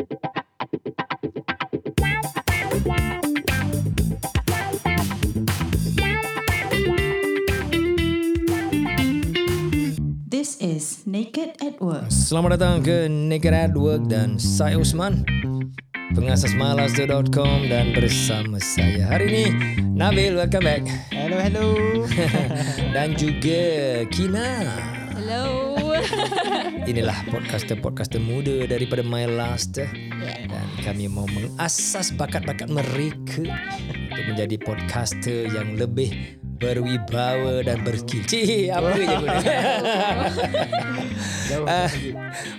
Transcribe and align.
This 0.00 0.08
is 10.56 11.04
Naked 11.04 11.60
at 11.60 11.76
Work. 11.84 12.08
Selamat 12.08 12.56
datang 12.56 12.80
ke 12.80 13.12
Naked 13.12 13.52
at 13.52 13.76
Work 13.76 14.08
dan 14.08 14.40
saya 14.40 14.80
Usman 14.80 15.20
Pengasas 16.16 16.56
malas.com 16.56 17.68
dan 17.68 17.92
bersama 17.92 18.56
saya 18.56 19.04
hari 19.04 19.28
ini 19.28 19.46
Nabil 19.92 20.32
welcome 20.32 20.64
back 20.64 20.80
Hello, 21.12 21.36
hello. 21.36 21.68
dan 22.96 23.12
juga 23.20 23.60
Kina 24.08 24.64
Hello. 25.12 25.59
Inilah 26.90 27.16
podcaster-podcaster 27.28 28.20
muda 28.22 28.64
daripada 28.66 29.04
My 29.04 29.28
Last 29.28 29.76
dan 29.76 29.92
kami 30.80 31.06
mau 31.06 31.28
mengasas 31.28 32.10
bakat-bakat 32.16 32.72
mereka 32.72 33.44
untuk 34.10 34.24
menjadi 34.32 34.56
podcaster 34.60 35.46
yang 35.52 35.76
lebih 35.76 36.39
berwibawa 36.60 37.64
dan 37.64 37.80
berskill. 37.80 38.20
Cih, 38.28 38.68
apa 38.68 38.92
je 38.92 39.08
guna. 39.08 39.40
uh, 41.64 41.88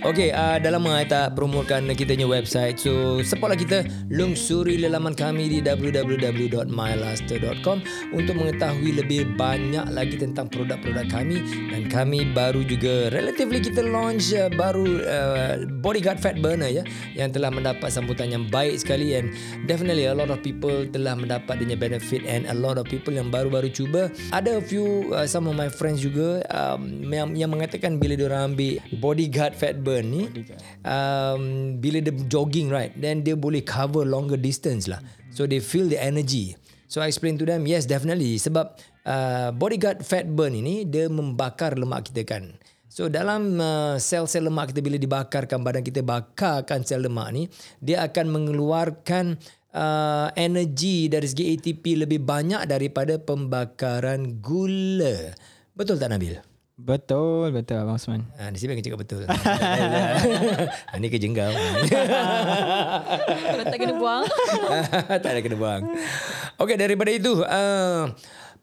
okay, 0.03 0.33
uh, 0.33 0.57
dah 0.57 0.73
lama 0.73 1.05
tak 1.05 1.37
promokan 1.37 1.85
kita 1.93 2.17
punya 2.17 2.25
website. 2.27 2.81
So, 2.81 3.21
supportlah 3.21 3.61
kita 3.61 3.85
lungsuri 4.09 4.81
lelaman 4.81 5.13
kami 5.13 5.45
di 5.47 5.61
www.mylaster.com 5.61 7.77
untuk 8.17 8.35
mengetahui 8.35 8.91
lebih 8.97 9.37
banyak 9.37 9.85
lagi 9.93 10.17
tentang 10.17 10.49
produk-produk 10.49 11.05
kami 11.07 11.45
dan 11.69 11.85
kami 11.87 12.25
baru 12.33 12.65
juga 12.65 13.13
relatively 13.13 13.61
kita 13.61 13.85
launch 13.85 14.33
uh, 14.33 14.49
baru 14.49 15.05
uh, 15.05 15.61
bodyguard 15.83 16.17
fat 16.17 16.39
burner 16.39 16.71
ya 16.71 16.87
yang 17.13 17.29
telah 17.29 17.51
mendapat 17.51 17.91
sambutan 17.91 18.31
yang 18.31 18.47
baik 18.47 18.79
sekali 18.79 19.13
and 19.13 19.35
definitely 19.69 20.07
a 20.07 20.15
lot 20.15 20.31
of 20.31 20.39
people 20.41 20.87
telah 20.89 21.13
mendapat 21.13 21.59
dia 21.61 21.75
benefit 21.75 22.23
and 22.23 22.47
a 22.47 22.55
lot 22.55 22.79
of 22.79 22.87
people 22.87 23.11
yang 23.11 23.27
baru-baru 23.27 23.67
cuba 23.69 23.90
ada 24.31 24.57
a 24.57 24.63
few 24.63 25.11
uh, 25.11 25.27
some 25.27 25.47
of 25.47 25.55
my 25.55 25.67
friends 25.67 25.99
juga 25.99 26.41
um, 26.47 27.05
yang, 27.11 27.35
yang 27.35 27.51
mengatakan 27.51 27.99
bila 27.99 28.15
dia 28.15 28.27
orang 28.31 28.55
ambil 28.55 28.79
bodyguard 28.97 29.53
fat 29.53 29.79
burn 29.83 30.05
ni 30.07 30.23
um, 30.87 31.75
bila 31.77 31.99
dia 31.99 32.13
jogging 32.31 32.71
right 32.71 32.95
then 32.97 33.21
dia 33.21 33.35
boleh 33.35 33.59
cover 33.61 34.07
longer 34.07 34.39
distance 34.39 34.87
lah. 34.87 35.03
So 35.31 35.47
they 35.47 35.63
feel 35.63 35.87
the 35.87 35.99
energy. 35.99 36.59
So 36.91 36.99
I 36.99 37.07
explain 37.07 37.39
to 37.39 37.45
them 37.47 37.63
yes 37.67 37.87
definitely. 37.87 38.35
Sebab 38.39 38.65
uh, 39.07 39.49
bodyguard 39.55 40.03
fat 40.03 40.27
burn 40.27 40.55
ini 40.55 40.83
dia 40.87 41.07
membakar 41.07 41.75
lemak 41.75 42.11
kita 42.11 42.27
kan. 42.27 42.55
So 42.91 43.07
dalam 43.07 43.55
uh, 43.55 43.95
sel-sel 43.95 44.51
lemak 44.51 44.75
kita 44.75 44.83
bila 44.83 44.99
dibakarkan 44.99 45.63
badan 45.63 45.79
kita 45.79 46.03
bakarkan 46.03 46.83
sel 46.83 47.07
lemak 47.07 47.31
ni 47.31 47.47
dia 47.79 48.03
akan 48.03 48.27
mengeluarkan 48.27 49.39
uh, 49.75 50.27
energi 50.35 51.07
dari 51.11 51.27
segi 51.27 51.55
ATP 51.55 52.03
lebih 52.05 52.23
banyak 52.23 52.63
daripada 52.67 53.19
pembakaran 53.19 54.39
gula. 54.43 55.35
Betul 55.75 55.97
tak 55.99 56.11
Nabil? 56.11 56.51
betul, 56.81 57.53
betul 57.53 57.77
Abang 57.77 58.01
Osman. 58.01 58.25
Ha, 58.41 58.49
di 58.49 58.57
sini 58.57 58.73
aku 58.73 58.81
cakap 58.81 58.99
betul. 59.05 59.23
ha, 59.29 60.97
ni 60.97 61.07
kejengkau. 61.13 61.53
Kalau 63.45 63.63
tak 63.69 63.77
kena 63.77 63.93
buang. 64.01 64.25
tak 65.21 65.29
ada 65.29 65.39
kena 65.45 65.57
buang. 65.61 65.81
Okay, 66.57 66.75
daripada 66.81 67.13
itu, 67.13 67.45
uh, 67.45 68.09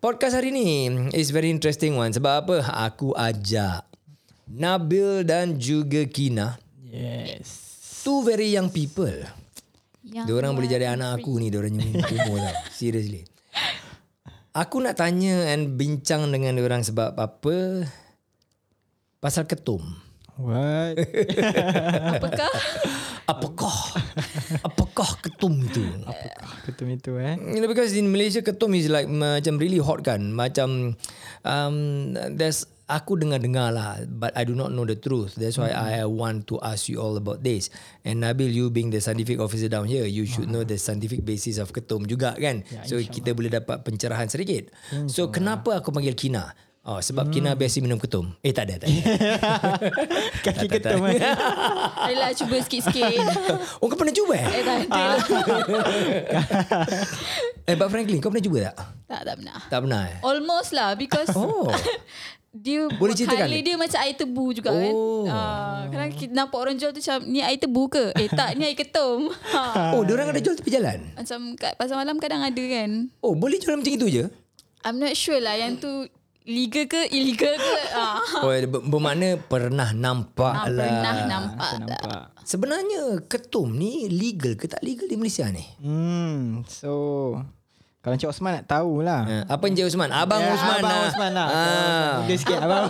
podcast 0.03 0.34
hari 0.34 0.51
ni 0.51 0.91
is 1.14 1.31
very 1.31 1.47
interesting 1.47 1.95
one. 1.95 2.11
Sebab 2.11 2.33
apa? 2.42 2.56
Aku 2.91 3.14
ajak 3.14 3.86
Nabil 4.51 5.23
dan 5.23 5.61
juga 5.61 6.03
Kina. 6.09 6.59
Yes. 6.89 7.69
Two 8.03 8.25
very 8.25 8.51
young 8.51 8.73
people. 8.73 9.14
Yang 10.09 10.25
Dia 10.25 10.34
orang 10.34 10.53
boleh 10.56 10.69
jadi 10.69 10.87
anak 10.97 11.20
aku 11.20 11.37
ni, 11.37 11.53
dia 11.53 11.61
orang 11.61 11.77
yang 11.77 12.01
umur 12.28 12.41
tau. 12.41 12.56
Seriously. 12.73 13.28
Aku 14.56 14.81
nak 14.81 14.97
tanya 14.98 15.53
and 15.53 15.77
bincang 15.77 16.33
dengan 16.33 16.56
dia 16.56 16.64
orang 16.64 16.83
sebab 16.83 17.14
apa? 17.14 17.86
Pasal 19.20 19.45
ketum. 19.45 19.85
What? 20.39 20.95
Apakah? 22.17 22.52
Apakah? 23.29 23.77
apakah 24.63 25.11
ketum 25.20 25.61
itu? 25.67 25.83
Ketum 26.64 26.89
itu 26.95 27.19
eh. 27.19 27.36
You 27.36 27.61
know, 27.61 27.69
because 27.69 27.92
in 27.92 28.08
Malaysia 28.08 28.40
ketum 28.40 28.73
is 28.73 28.89
like 28.89 29.11
macam 29.11 29.61
really 29.61 29.83
hot 29.83 30.01
kan. 30.07 30.33
Macam 30.33 30.96
um, 31.42 31.77
there's 32.39 32.64
aku 32.89 33.21
dengar-dengar 33.21 33.71
lah 33.71 34.03
but 34.09 34.33
I 34.35 34.49
do 34.49 34.57
not 34.57 34.73
know 34.73 34.89
the 34.89 34.97
truth. 34.97 35.37
That's 35.37 35.61
why 35.61 35.71
I 35.71 36.09
want 36.09 36.49
to 36.51 36.59
ask 36.65 36.89
you 36.89 36.99
all 36.99 37.15
about 37.21 37.45
this. 37.45 37.69
And 38.03 38.25
Nabil 38.25 38.51
you 38.51 38.73
being 38.73 38.89
the 38.89 38.99
scientific 38.99 39.39
officer 39.39 39.69
down 39.69 39.87
here, 39.87 40.09
you 40.09 40.25
should 40.25 40.49
know 40.49 40.65
the 40.65 40.81
scientific 40.81 41.23
basis 41.23 41.61
of 41.61 41.71
ketum 41.71 42.09
juga 42.09 42.35
kan. 42.41 42.65
so 42.89 42.97
kita 42.99 43.37
boleh 43.37 43.53
dapat 43.53 43.85
pencerahan 43.85 44.27
sedikit. 44.27 44.73
So 45.07 45.29
kenapa 45.29 45.79
aku 45.85 45.93
panggil 45.93 46.17
Kina? 46.17 46.51
Oh 46.89 47.05
sebab 47.05 47.29
Kina 47.29 47.53
biasa 47.53 47.85
minum 47.85 48.01
ketum. 48.01 48.33
Eh 48.41 48.49
tak 48.49 48.65
ada 48.65 48.81
tak 48.81 48.89
ada. 48.89 48.97
Kaki 50.49 50.67
ketum 50.73 51.05
eh. 51.13 51.20
Adalah 52.09 52.33
cuba 52.33 52.65
sikit-sikit. 52.65 53.29
oh 53.85 53.87
kau 53.93 53.99
pernah 54.01 54.17
cuba 54.17 54.41
eh? 54.41 54.49
Eh 54.49 54.63
tak 54.65 54.77
ada. 54.89 55.03
Eh 57.69 57.77
Pak 57.77 57.89
Franklin 57.93 58.25
kau 58.25 58.33
pernah 58.33 58.41
cuba 58.49 58.59
tak? 58.73 58.77
Tak, 59.05 59.20
tak 59.20 59.35
pernah. 59.37 59.59
Tak 59.69 59.79
pernah 59.85 60.03
eh? 60.09 60.19
Almost 60.25 60.70
lah 60.73 60.97
because 60.97 61.29
Oh. 61.37 61.69
Dia 62.58 62.80
Boleh 62.92 63.14
ceritakan? 63.14 63.46
Color 63.46 63.61
dia 63.61 63.74
macam 63.74 63.98
air 64.01 64.14
tebu 64.14 64.45
juga 64.52 64.70
kan. 64.70 64.91
Oh. 64.91 65.24
Uh, 65.24 65.80
kadang 65.89 66.11
kita 66.13 66.33
nampak 66.33 66.58
orang 66.58 66.74
jual 66.74 66.91
tu 66.91 66.98
macam 66.98 67.19
ni 67.24 67.41
air 67.41 67.57
tebu 67.57 67.83
ke? 67.86 68.05
Eh 68.14 68.29
tak, 68.29 68.55
ni 68.55 68.64
air 68.64 68.74
ketum. 68.74 69.30
Ha. 69.69 69.92
Oh, 69.92 70.02
dia 70.02 70.13
orang 70.13 70.29
ada 70.29 70.39
jual 70.39 70.55
tepi 70.55 70.70
jalan. 70.70 70.98
Macam 71.13 71.39
kat 71.55 71.74
pasar 71.74 71.96
malam 71.96 72.17
kadang 72.17 72.41
ada 72.41 72.64
kan. 72.69 72.91
Oh, 73.19 73.33
boleh 73.33 73.57
jual 73.57 73.74
macam 73.74 73.91
itu 73.91 74.07
je? 74.08 74.24
I'm 74.80 74.96
not 74.96 75.14
sure 75.14 75.36
lah 75.36 75.55
yang 75.55 75.77
tu 75.77 76.07
legal 76.45 76.86
ke 76.86 77.11
illegal 77.11 77.52
ke. 77.52 77.74
Ah. 77.95 78.20
Oh, 78.39 78.48
ber- 78.48 78.85
bermakna 78.85 79.36
pernah 79.39 79.90
nampak 79.90 80.55
Ah, 80.55 80.69
lah. 80.69 80.85
pernah 80.85 81.14
nampak. 81.25 81.70
tak? 81.85 82.01
Nampak. 82.01 82.23
Sebenarnya 82.40 83.02
ketum 83.25 83.69
ni 83.70 84.08
legal 84.08 84.55
ke 84.55 84.64
tak 84.64 84.80
legal 84.80 85.05
di 85.05 85.14
Malaysia 85.14 85.45
ni? 85.48 85.64
Hmm. 85.79 86.64
So 86.64 86.92
kalau 88.08 88.17
Encik 88.17 88.33
Osman 88.33 88.52
nak 88.57 88.64
tahulah. 88.64 89.20
Ha, 89.29 89.36
apa 89.52 89.64
Encik 89.69 89.85
Usman? 89.85 90.08
Abang 90.08 90.41
Ya, 90.41 90.57
Usman 90.57 90.80
Abang 90.80 90.96
lah. 90.96 91.08
Osman 91.13 91.30
lah. 91.36 91.48
Ah. 91.52 92.13
Muda 92.24 92.35
sikit 92.41 92.58
Abang 92.64 92.85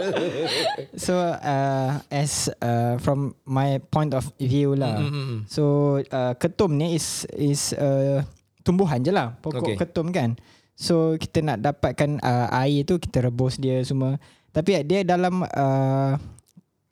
So 1.04 1.12
uh, 1.20 2.00
as 2.08 2.48
uh, 2.64 2.96
from 3.04 3.36
my 3.44 3.84
point 3.92 4.16
of 4.16 4.24
view 4.40 4.72
lah. 4.72 4.96
Mm-mm. 4.96 5.44
So 5.44 6.00
uh, 6.08 6.32
ketum 6.40 6.80
ni 6.80 6.96
is 6.96 7.28
is 7.36 7.76
uh, 7.76 8.24
tumbuhan 8.64 9.04
je 9.04 9.12
lah. 9.12 9.36
Pokok 9.44 9.76
okay. 9.76 9.76
ketum 9.76 10.08
kan. 10.08 10.40
So 10.72 11.20
kita 11.20 11.44
nak 11.44 11.60
dapatkan 11.60 12.24
uh, 12.24 12.48
air 12.64 12.88
tu 12.88 12.96
kita 12.96 13.28
rebus 13.28 13.60
dia 13.60 13.84
semua. 13.84 14.16
Tapi 14.56 14.88
dia 14.88 15.04
dalam 15.04 15.44
uh, 15.44 16.16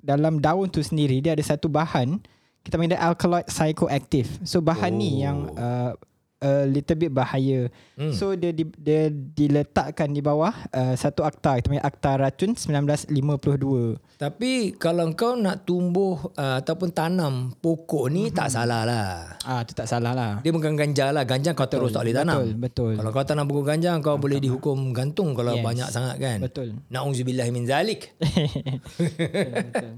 dalam 0.05 0.37
daun 0.37 0.69
tu 0.69 0.85
sendiri 0.85 1.25
dia 1.25 1.33
ada 1.33 1.41
satu 1.41 1.73
bahan 1.73 2.21
kita 2.63 2.77
panggil 2.79 2.95
dia 2.95 3.03
alkaloid 3.03 3.49
psychoactive. 3.49 4.29
So 4.45 4.61
bahan 4.61 4.93
oh. 4.95 5.01
ni 5.01 5.25
yang 5.25 5.49
uh, 5.57 5.97
a 6.43 6.67
little 6.67 6.99
bit 6.99 7.09
bahaya. 7.09 7.71
Hmm. 7.95 8.11
Hmm. 8.11 8.13
So 8.13 8.35
dia 8.35 8.51
di, 8.51 8.67
dia 8.75 9.07
diletakkan 9.09 10.11
di 10.11 10.19
bawah 10.19 10.51
uh, 10.69 10.93
satu 10.93 11.23
akta 11.23 11.57
kita 11.57 11.71
panggil 11.71 11.87
akta 11.87 12.11
racun 12.19 12.51
1952. 12.53 14.19
Tapi 14.19 14.53
kalau 14.77 15.07
kau 15.13 15.35
nak 15.35 15.63
tumbuh 15.63 16.19
uh, 16.35 16.59
ataupun 16.59 16.91
tanam 16.91 17.55
pokok 17.57 18.07
ni 18.09 18.23
Mhm. 18.25 18.35
tak 18.35 18.49
salah 18.51 18.83
lah. 18.83 19.39
Ah 19.43 19.63
tu 19.63 19.73
tak 19.73 19.87
salah 19.87 20.13
lah. 20.13 20.33
Dia 20.41 20.51
bukan 20.51 20.75
ganja 20.75 21.11
lah. 21.11 21.23
Ganja 21.23 21.51
kau 21.53 21.67
terus 21.67 21.91
tak 21.91 22.03
boleh 22.03 22.15
tanam. 22.15 22.39
Betul, 22.43 22.59
betul. 22.59 22.93
Kalau 22.99 23.11
kau 23.11 23.23
tanam 23.23 23.47
pokok 23.47 23.65
ganja 23.65 23.95
kau 23.99 24.17
boleh 24.17 24.39
dihukum 24.39 24.91
gantung 24.91 25.33
kalau 25.33 25.55
Yes. 25.55 25.63
banyak 25.63 25.89
sangat 25.89 26.17
kan. 26.19 26.39
Betul. 26.41 26.69
Na'udzubillah 26.89 27.47
min 27.51 27.67
zalik. 27.67 28.11
betul. 28.99 29.91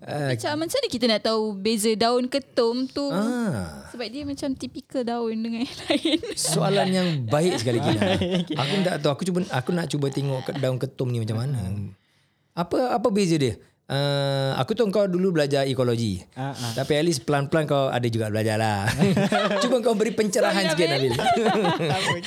Macam 0.00 0.52
macam 0.58 0.76
mana 0.76 0.88
kita 0.88 1.04
nak 1.06 1.22
tahu 1.22 1.42
beza 1.54 1.92
daun 1.94 2.26
ketum 2.26 2.84
tu? 2.86 3.06
Ah. 3.08 3.86
Sebab 3.92 4.06
dia 4.08 4.22
macam 4.24 4.48
tipikal 4.52 5.02
daun 5.02 5.36
dengan 5.36 5.62
yang 5.70 5.80
lain. 5.86 6.18
Soalan 6.34 6.88
yang 6.90 7.08
baik 7.24 7.56
sekali 7.56 7.78
Kina. 7.78 8.18
Aku 8.60 8.72
tak 8.82 8.96
tahu. 9.00 9.10
Aku 9.14 9.22
cuba 9.24 9.38
aku 9.48 9.70
nak 9.70 9.86
cuba 9.86 10.10
tengok 10.10 10.50
daun 10.58 10.76
ketum 10.76 11.08
ni 11.08 11.22
macam 11.22 11.38
mana. 11.38 11.58
Apa 12.52 12.98
apa 12.98 13.08
beza 13.08 13.38
dia? 13.38 13.54
Uh, 13.90 14.54
aku 14.54 14.78
tahu 14.78 14.86
kau 14.94 15.10
dulu 15.10 15.34
belajar 15.34 15.66
ekologi. 15.66 16.22
Ah. 16.38 16.54
Tapi 16.78 16.94
at 16.94 17.02
least 17.02 17.26
pelan-pelan 17.26 17.66
kau 17.66 17.90
ada 17.90 18.06
juga 18.06 18.30
belajar 18.30 18.54
lah. 18.54 18.86
cuba 19.66 19.82
kau 19.82 19.98
beri 19.98 20.14
pencerahan 20.14 20.70
sikit 20.70 20.86
Nabil. 20.94 21.10
Nabil. 21.10 22.22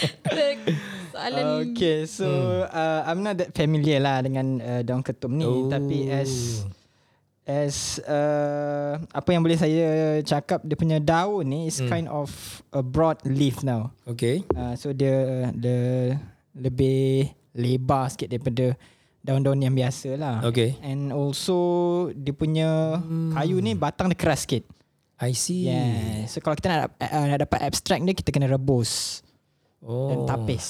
Soalan 1.15 1.43
Okay, 1.71 2.03
so 2.03 2.27
uh, 2.67 3.07
I'm 3.07 3.23
not 3.23 3.39
that 3.39 3.55
familiar 3.55 4.03
lah 4.03 4.19
dengan 4.19 4.59
uh, 4.59 4.81
daun 4.83 4.99
ketum 4.99 5.39
ni, 5.39 5.47
Oh. 5.47 5.71
tapi 5.71 6.11
as 6.11 6.63
as 7.43 7.99
uh, 8.03 8.95
apa 9.11 9.29
yang 9.29 9.43
boleh 9.43 9.59
saya 9.59 9.85
cakap 10.23 10.63
dia 10.63 10.75
punya 10.75 10.97
daun 10.97 11.43
ni 11.43 11.67
is 11.67 11.83
kind 11.85 12.07
of 12.07 12.31
a 12.71 12.79
broad 12.79 13.19
leaf 13.23 13.59
now. 13.61 13.91
okay. 14.03 14.47
Uh, 14.55 14.73
so 14.73 14.95
dia 14.95 15.47
dia 15.51 16.15
lebih 16.55 17.27
lebar 17.51 18.07
sikit 18.07 18.31
daripada 18.31 18.73
daun-daun 19.19 19.59
yang 19.59 19.75
biasa 19.75 20.15
lah. 20.15 20.39
Okay. 20.43 20.79
And 20.79 21.11
also 21.11 21.57
dia 22.13 22.31
punya 22.31 22.99
kayu 23.33 23.59
ni 23.59 23.75
batang 23.75 24.07
dia 24.07 24.15
keras 24.15 24.47
sikit. 24.47 24.63
I 25.19 25.31
see. 25.31 25.67
Yeah. 25.67 26.27
So 26.27 26.39
kalau 26.39 26.55
kita 26.55 26.67
nak 26.67 26.95
uh, 26.99 27.25
nak 27.27 27.39
dapat 27.43 27.59
abstract 27.63 28.03
dia 28.03 28.15
kita 28.15 28.31
kena 28.31 28.47
rebus 28.47 29.19
Oh. 29.83 30.07
dan 30.07 30.23
tapis. 30.23 30.65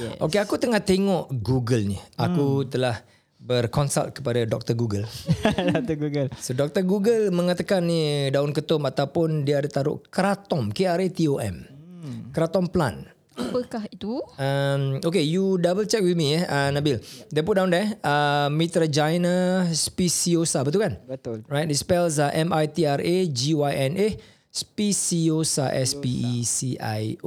Yes. 0.00 0.16
Okay, 0.16 0.40
aku 0.40 0.56
tengah 0.56 0.80
tengok 0.80 1.28
Google 1.38 1.84
ni. 1.84 1.98
Aku 2.16 2.64
Hmm. 2.64 2.68
telah 2.72 2.96
berkonsult 3.40 4.12
kepada 4.12 4.44
Dr. 4.44 4.76
Google. 4.76 5.08
Dr. 5.80 5.96
Google. 5.96 6.28
So 6.36 6.52
Dr. 6.52 6.84
Google 6.84 7.32
mengatakan 7.32 7.88
ni 7.88 8.28
daun 8.28 8.52
ketum 8.52 8.84
ataupun 8.84 9.48
dia 9.48 9.64
ada 9.64 9.68
taruh 9.72 9.98
kratom, 10.12 10.68
K-R-A-T-O-M. 10.70 11.56
Hmm. 12.00 12.20
Kratom 12.36 12.68
plant. 12.68 13.08
Apakah 13.40 13.88
itu? 13.88 14.20
Um, 14.36 15.00
okay, 15.00 15.24
you 15.24 15.56
double 15.56 15.88
check 15.88 16.04
with 16.04 16.12
me 16.12 16.36
eh, 16.36 16.44
uh, 16.44 16.68
Nabil. 16.68 17.00
They 17.32 17.40
put 17.40 17.56
down 17.56 17.72
there, 17.72 17.96
uh, 18.04 18.52
Mitragina 18.52 19.64
speciosa, 19.72 20.60
betul 20.60 20.84
kan? 20.84 21.00
Betul. 21.08 21.40
Right, 21.48 21.64
it 21.64 21.78
spells 21.80 22.20
uh, 22.20 22.28
M-I-T-R-A-G-Y-N-A, 22.36 24.08
speciosa, 24.52 25.72
S-P-E-C-I-O-S-A. 25.72 27.20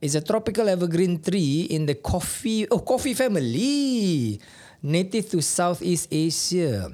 It's 0.00 0.14
a 0.14 0.20
tropical 0.20 0.68
evergreen 0.68 1.24
tree 1.24 1.72
in 1.72 1.88
the 1.88 1.96
coffee, 1.96 2.68
oh, 2.68 2.84
coffee 2.84 3.14
family, 3.14 4.36
native 4.84 5.30
to 5.32 5.40
Southeast 5.40 6.12
Asia. 6.12 6.92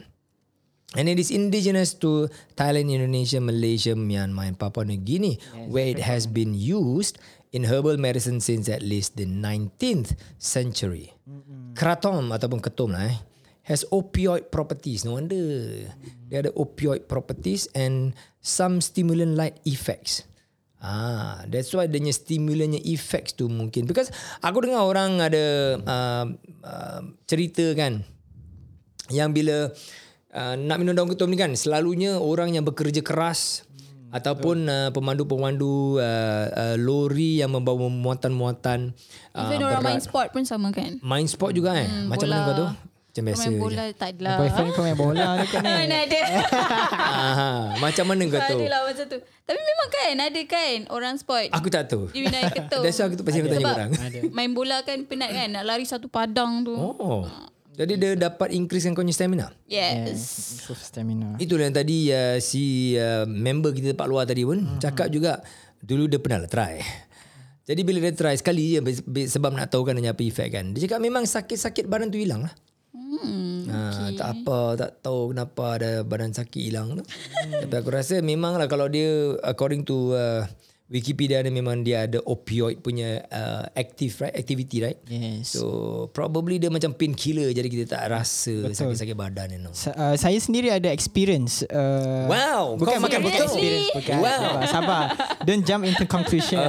And 0.95 1.09
it 1.09 1.19
is 1.19 1.33
indigenous 1.33 1.95
to 2.05 2.29
Thailand, 2.55 2.93
Indonesia, 2.93 3.41
Malaysia, 3.41 3.97
Myanmar, 3.97 4.47
and 4.47 4.59
Papua 4.61 4.85
New 4.85 5.01
Guinea, 5.01 5.41
where 5.67 5.89
it 5.89 5.99
has 5.99 6.29
been 6.29 6.55
used 6.55 7.19
in 7.51 7.65
herbal 7.65 7.97
medicine 7.97 8.39
since 8.39 8.69
at 8.69 8.85
least 8.85 9.17
the 9.17 9.27
19th 9.27 10.15
century. 10.39 11.11
Kratom 11.73 12.31
ataupun 12.31 12.61
ketum 12.61 12.93
lah 12.93 13.09
eh, 13.09 13.17
has 13.67 13.83
opioid 13.91 14.53
properties. 14.53 15.03
No 15.03 15.17
wonder. 15.17 15.41
Dia 16.29 16.45
ada 16.45 16.53
opioid 16.55 17.09
properties 17.09 17.67
and 17.73 18.13
some 18.45 18.79
stimulant-like 18.85 19.59
effects. 19.65 20.29
Ah, 20.82 21.46
that's 21.46 21.70
why 21.70 21.87
dia 21.87 22.02
stimulannya 22.05 22.82
effects 22.82 23.32
tu 23.32 23.46
mungkin. 23.46 23.87
Because 23.87 24.11
aku 24.38 24.67
dengar 24.67 24.82
orang 24.82 25.23
ada 25.23 25.44
uh, 25.79 26.26
uh, 26.61 27.00
cerita 27.23 27.70
kan, 27.73 28.02
yang 29.08 29.31
bila 29.31 29.70
uh, 30.32 30.55
nak 30.56 30.76
minum 30.76 30.90
daun 30.93 31.06
ketum 31.06 31.29
ni 31.29 31.37
kan 31.37 31.55
selalunya 31.55 32.17
orang 32.17 32.50
yang 32.52 32.64
bekerja 32.64 32.99
keras 32.99 33.62
hmm, 33.62 34.11
ataupun 34.11 34.56
uh, 34.64 34.90
pemandu-pemandu 34.90 35.96
uh, 35.96 36.46
uh, 36.50 36.76
lori 36.76 37.38
yang 37.38 37.52
membawa 37.52 37.87
muatan-muatan 37.87 38.90
uh, 39.32 39.40
Even 39.44 39.62
orang 39.62 39.82
main 39.82 39.99
berat. 39.99 40.08
sport 40.08 40.29
pun 40.32 40.43
sama 40.43 40.70
kan? 40.70 40.99
main 40.99 41.26
sport 41.26 41.52
juga 41.52 41.76
eh 41.76 41.87
Hmm, 41.87 42.08
macam 42.08 42.26
bola. 42.26 42.34
mana 42.34 42.43
kau 42.44 42.55
tu 42.56 42.67
macam 43.12 43.29
biasa 43.29 43.44
Main 43.44 43.53
je. 43.53 43.61
bola 43.61 43.85
tak 43.93 44.09
adalah. 44.17 44.37
Boyfriend 44.41 44.70
kau 44.73 44.82
main 44.88 44.97
bola 44.97 45.26
ni 45.37 45.47
kan 45.53 45.61
ni. 45.61 45.69
Mana 45.69 45.97
ada. 46.09 46.20
Aha, 46.97 47.50
macam 47.76 48.05
mana 48.09 48.23
kau 48.25 48.41
tu 48.41 48.56
adalah 48.56 48.81
macam 48.88 49.05
tu. 49.05 49.19
Tapi 49.20 49.61
memang 49.61 49.88
kan 49.93 50.14
ada 50.17 50.43
kan 50.49 50.76
orang 50.88 51.14
sport. 51.20 51.53
aku 51.53 51.69
tak 51.69 51.93
tahu 51.93 52.09
Dia 52.09 52.25
minat 52.25 52.43
ketum. 52.56 52.81
That's 52.81 52.97
why 52.97 53.05
aku 53.12 53.14
tu 53.20 53.25
pasti 53.29 53.38
aku 53.44 53.53
tanya 53.53 53.69
Sebab 53.69 53.76
orang 53.76 53.91
main 54.32 54.50
bola 54.56 54.81
kan 54.81 55.05
penat 55.05 55.29
kan 55.29 55.53
nak 55.53 55.64
lari 55.69 55.85
satu 55.85 56.09
padang 56.09 56.64
tu. 56.64 56.73
oh 56.73 57.29
jadi 57.73 57.97
dia 57.97 58.12
dapat 58.29 58.53
increasekan 58.53 58.93
kau 58.93 59.00
punya 59.00 59.17
stamina 59.17 59.49
Yes. 59.65 60.61
Improve 60.61 60.82
stamina. 60.85 61.29
Itulah 61.41 61.73
yang 61.73 61.76
tadi 61.76 62.12
uh, 62.12 62.37
si 62.37 62.93
uh, 63.00 63.25
member 63.25 63.73
kita 63.73 63.97
tempat 63.97 64.08
luar 64.12 64.29
tadi 64.29 64.44
pun 64.44 64.61
hmm. 64.61 64.76
cakap 64.76 65.08
juga 65.08 65.41
dulu 65.81 66.05
dia 66.05 66.20
pernah 66.20 66.44
lah 66.44 66.50
try. 66.53 66.85
Jadi 67.65 67.81
bila 67.81 68.05
dia 68.05 68.12
try 68.12 68.37
sekali 68.37 68.76
je 68.76 68.81
sebab 69.25 69.56
nak 69.56 69.73
tahu 69.73 69.88
kan 69.88 69.97
dia 69.97 70.12
apa 70.12 70.20
efek 70.20 70.53
kan. 70.53 70.76
Dia 70.76 70.85
cakap 70.85 71.00
memang 71.00 71.25
sakit-sakit 71.25 71.88
badan 71.88 72.12
tu 72.12 72.20
hilang 72.20 72.44
lah. 72.44 72.53
Hmm. 72.93 73.65
Ha, 73.73 74.12
tak 74.12 74.29
apa, 74.37 74.77
tak 74.77 74.91
tahu 75.00 75.33
kenapa 75.33 75.81
ada 75.81 75.91
badan 76.05 76.37
sakit 76.37 76.61
hilang 76.61 77.00
tu. 77.00 77.05
Tapi 77.49 77.73
aku 77.73 77.89
rasa 77.89 78.21
memang 78.21 78.61
lah 78.61 78.69
kalau 78.69 78.85
dia 78.93 79.33
according 79.41 79.89
to 79.89 80.12
uh, 80.12 80.44
Wikipedia 80.93 81.41
dia 81.41 81.49
memang 81.49 81.81
dia 81.81 82.05
ada 82.05 82.21
opioid 82.29 82.85
punya 82.85 83.25
uh, 83.33 83.65
active 83.73 84.12
right 84.21 84.37
activity 84.37 84.85
right. 84.85 85.00
Yes. 85.09 85.56
So 85.56 85.65
probably 86.12 86.61
dia 86.61 86.69
macam 86.69 86.93
painkiller 86.93 87.49
jadi 87.56 87.65
kita 87.65 87.97
tak 87.97 88.12
rasa 88.12 88.69
sakit-sakit 88.77 89.17
badan 89.17 89.56
you 89.56 89.61
know. 89.65 89.73
Sa- 89.73 89.97
uh, 89.97 90.12
saya 90.21 90.37
sendiri 90.37 90.69
ada 90.69 90.93
experience. 90.93 91.65
Uh, 91.65 92.29
Wow, 92.29 92.77
bukan 92.77 93.00
makan 93.00 93.25
bukan 93.25 93.41
betul? 93.41 93.49
experience. 93.49 93.89
Bukan. 93.97 94.17
Wow. 94.21 94.43
Sabar, 94.44 94.69
sabar. 94.69 95.05
Don't 95.49 95.65
jump 95.65 95.89
into 95.89 96.05
conclusion. 96.05 96.61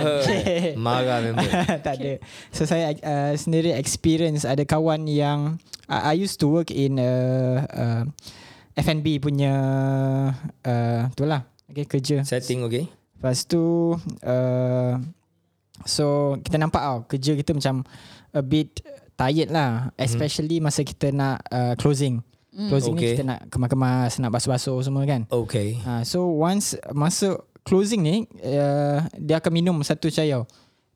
Marah 0.80 1.20
member. 1.20 1.44
tak 1.86 2.00
ada. 2.00 2.24
So 2.56 2.64
saya 2.64 2.96
uh, 3.04 3.36
sendiri 3.36 3.75
experience 3.75 4.48
ada 4.48 4.64
kawan 4.64 5.04
yang 5.12 5.60
I, 5.92 6.16
I 6.16 6.24
used 6.24 6.40
to 6.40 6.48
work 6.48 6.72
in 6.72 6.96
uh, 6.96 7.68
uh, 7.68 8.04
F&B 8.80 9.20
punya 9.20 9.54
uh, 10.64 11.02
tu 11.12 11.28
lah. 11.28 11.44
Okay, 11.68 11.84
kerja. 11.92 12.24
Setting 12.24 12.64
okay. 12.64 13.03
Lepas 13.24 13.48
tu 13.48 13.96
uh, 14.28 14.94
So 15.88 16.36
kita 16.44 16.60
nampak 16.60 16.84
tau 16.84 16.98
Kerja 17.08 17.40
kita 17.40 17.56
macam 17.56 17.88
A 18.36 18.44
bit 18.44 18.84
tired 19.16 19.48
lah. 19.48 19.96
Especially 19.96 20.60
masa 20.60 20.84
kita 20.84 21.16
nak 21.16 21.40
uh, 21.48 21.72
Closing. 21.80 22.20
Closing 22.52 23.00
Okay. 23.00 23.00
ni 23.00 23.12
kita 23.16 23.24
nak 23.24 23.40
kemas-kemas 23.48 24.20
Nak 24.20 24.28
basuh-basuh 24.28 24.84
semua 24.84 25.08
kan. 25.08 25.24
Okay. 25.31 25.80
uh, 25.88 26.04
So 26.04 26.36
once 26.36 26.75
Masuk 26.92 27.48
closing 27.64 28.04
ni 28.04 28.28
uh, 28.44 29.08
Dia 29.16 29.40
akan 29.40 29.52
minum 29.56 29.80
satu 29.88 30.12
tau. 30.12 30.44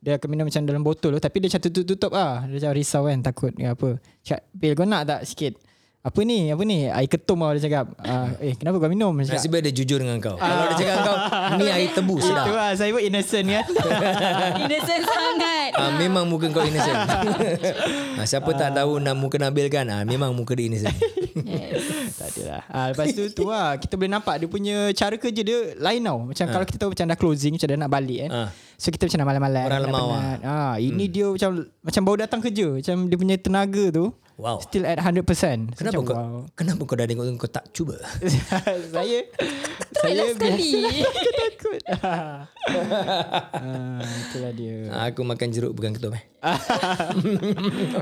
Dia 0.04 0.20
akan 0.20 0.28
minum 0.28 0.52
macam 0.52 0.68
dalam 0.68 0.84
botol 0.84 1.16
tu 1.16 1.24
Tapi 1.24 1.40
dia 1.40 1.48
macam 1.48 1.64
tutup-tutup 1.64 2.12
lah. 2.12 2.44
Dia 2.44 2.60
macam 2.60 2.72
risau 2.76 3.08
kan 3.08 3.24
Takut 3.24 3.56
ke 3.56 3.72
apa. 3.72 3.90
Cakap 4.20 4.44
Bil 4.52 4.76
kau 4.76 4.84
nak 4.84 5.08
tak 5.08 5.24
sikit 5.24 5.56
Apa 6.08 6.24
ni 6.24 6.48
Apa 6.48 6.64
ni 6.64 6.88
Air 6.88 7.04
ketum 7.06 7.44
lah 7.44 7.52
dia 7.54 7.68
cakap 7.68 7.86
uh, 8.00 8.32
Eh 8.40 8.56
kenapa 8.56 8.80
kau 8.80 8.88
minum 8.88 9.12
Dia 9.14 9.28
cakap, 9.28 9.44
Nasib 9.44 9.54
dia 9.60 9.74
jujur 9.74 10.00
dengan 10.00 10.18
kau. 10.18 10.36
Kalau 10.36 10.64
dia 10.66 10.78
cakap 10.80 10.98
kau 11.04 11.18
ni 11.60 11.68
air 11.68 11.90
tebu 11.92 12.16
Itu 12.16 12.26
sedap. 12.26 12.46
lah 12.48 12.72
Saya 12.72 12.90
pun 12.90 13.02
innocent 13.02 13.46
kan 13.46 13.66
Innocent 14.64 15.04
sangat. 15.04 15.70
Ah, 15.76 15.92
memang 15.94 16.24
muka 16.26 16.48
kau 16.48 16.64
innocent. 16.64 16.96
ah, 18.16 18.24
siapa 18.24 18.50
tak 18.54 18.72
tahu 18.74 18.98
nak 18.98 19.14
muka 19.14 19.36
Nabil 19.38 19.68
kan? 19.68 19.86
Ah, 19.88 20.02
memang 20.02 20.32
muka 20.32 20.56
dia 20.56 20.66
innocent. 20.66 20.96
Yes. 21.38 21.84
Tak 22.16 22.28
ada 22.30 22.42
lah 22.48 22.64
ha, 22.66 22.80
Lepas 22.90 23.14
tu 23.14 23.24
tu 23.30 23.46
lah 23.46 23.78
Kita 23.78 23.94
boleh 23.94 24.10
nampak 24.10 24.42
Dia 24.42 24.48
punya 24.48 24.90
cara 24.90 25.14
kerja 25.16 25.42
dia 25.44 25.78
Lain 25.78 26.02
tau 26.02 26.26
Macam 26.26 26.46
kalau 26.48 26.66
kita 26.66 26.78
tahu 26.80 26.90
Macam 26.92 27.06
dah 27.06 27.14
closing 27.16 27.54
Macam 27.54 27.68
dah 27.68 27.78
nak 27.78 27.92
balik 27.92 28.20
kan 28.26 28.32
Ah. 28.34 28.50
So 28.78 28.88
kita 28.88 29.06
macam 29.06 29.18
nak 29.18 29.28
malam-malam 29.28 29.66
Orang 29.66 29.82
lemau 29.84 30.06
lah. 30.08 30.22
penat. 30.38 30.40
ha, 30.44 30.56
Ini 30.78 31.04
dia 31.08 31.26
macam 31.28 31.50
Macam 31.82 32.02
baru 32.04 32.18
datang 32.20 32.40
kerja 32.40 32.68
Macam 32.72 32.96
dia 33.04 33.18
punya 33.18 33.36
tenaga 33.36 33.86
tu 33.90 34.06
Wow. 34.38 34.62
Still 34.62 34.86
at 34.86 35.02
100% 35.02 35.26
So 35.26 35.34
Kenapa 35.76 35.98
macam, 35.98 36.02
kau 36.04 36.14
wow. 36.14 36.42
kenapa 36.54 36.82
kau 36.84 36.94
dah 36.94 37.06
tengok 37.06 37.26
tu 37.26 37.34
kau 37.36 37.50
tak 37.50 37.66
cuba? 37.74 37.98
Saya 38.94 39.26
Saya 39.98 40.24
sekali. 40.30 40.78
biasa 40.78 41.10
takut 41.42 41.82
ha, 41.98 42.46
Itulah 44.22 44.52
dia 44.54 44.76
Ah, 44.90 45.10
aku 45.10 45.26
makan 45.26 45.48
jeruk 45.50 45.74
bukan 45.74 45.92
ketum 45.92 46.14
eh. 46.14 46.24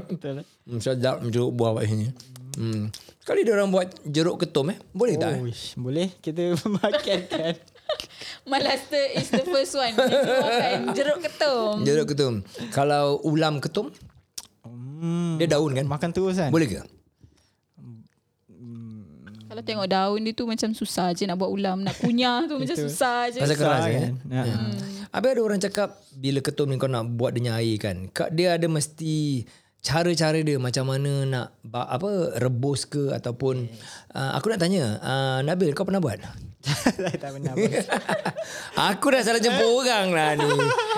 Betul 0.10 0.44
Hmm, 0.66 0.80
sedap 0.82 1.24
jeruk 1.24 1.54
buah 1.54 1.78
kat 1.78 1.88
sini. 1.88 2.08
Hmm. 2.56 2.92
Sekali 3.18 3.42
dia 3.42 3.54
orang 3.54 3.70
buat 3.70 3.88
jeruk 4.04 4.36
ketum 4.38 4.72
eh. 4.72 4.78
Boleh 4.92 5.16
tak? 5.16 5.40
Eh? 5.40 5.56
Boleh 5.76 6.12
kita 6.20 6.52
makan 6.68 7.20
kan 7.26 7.56
Malaster 8.46 9.04
is 9.18 9.28
the 9.34 9.42
first 9.42 9.74
one. 9.74 9.94
Jeruk 10.94 11.20
ketum. 11.26 11.82
Jeruk 11.82 12.08
ketum. 12.14 12.34
Kalau 12.70 13.18
ulam 13.26 13.58
ketum, 13.58 13.90
hmm, 14.62 15.42
dia 15.42 15.50
daun 15.50 15.74
kan? 15.74 15.86
Makan 15.90 16.10
terus 16.14 16.38
kan 16.38 16.54
Boleh 16.54 16.70
ke? 16.70 16.82
Kalau 19.46 19.62
tengok 19.64 19.88
daun 19.88 20.20
dia 20.20 20.34
tu 20.36 20.44
macam 20.44 20.70
susah 20.76 21.16
je 21.16 21.24
nak 21.24 21.40
buat 21.40 21.48
ulam. 21.48 21.80
Nak 21.80 21.96
kunyah 22.04 22.44
tu 22.44 22.60
macam 22.60 22.76
susah 22.76 23.32
je. 23.32 23.40
Pasal 23.40 23.56
keras 23.56 23.82
kan? 23.88 23.94
kan? 23.96 24.14
Ya. 24.28 24.44
Habis 25.16 25.30
ada 25.32 25.42
orang 25.48 25.60
cakap 25.64 25.90
bila 26.12 26.40
ketum 26.44 26.68
ni 26.68 26.76
kau 26.76 26.92
nak 26.92 27.08
buat 27.16 27.32
dia 27.32 27.56
air 27.56 27.80
kan. 27.80 28.12
Kak 28.12 28.36
dia 28.36 28.60
ada 28.60 28.68
mesti 28.68 29.48
cara-cara 29.86 30.42
dia 30.42 30.58
macam 30.58 30.90
mana 30.90 31.30
nak 31.30 31.48
apa 31.70 32.42
rebus 32.42 32.90
ke 32.90 33.14
ataupun 33.14 33.70
uh, 34.18 34.34
aku 34.34 34.50
nak 34.50 34.58
tanya 34.58 34.98
uh, 35.06 35.40
Nabil 35.46 35.78
kau 35.78 35.86
pernah 35.86 36.02
buat? 36.02 36.18
Saya 36.66 37.14
tak 37.22 37.38
pernah 37.38 37.54
bos. 37.54 37.86
aku 38.90 39.06
dah 39.14 39.22
salah 39.22 39.38
jemput 39.38 39.70
orang 39.70 40.10
lah 40.10 40.34
ni. 40.34 40.50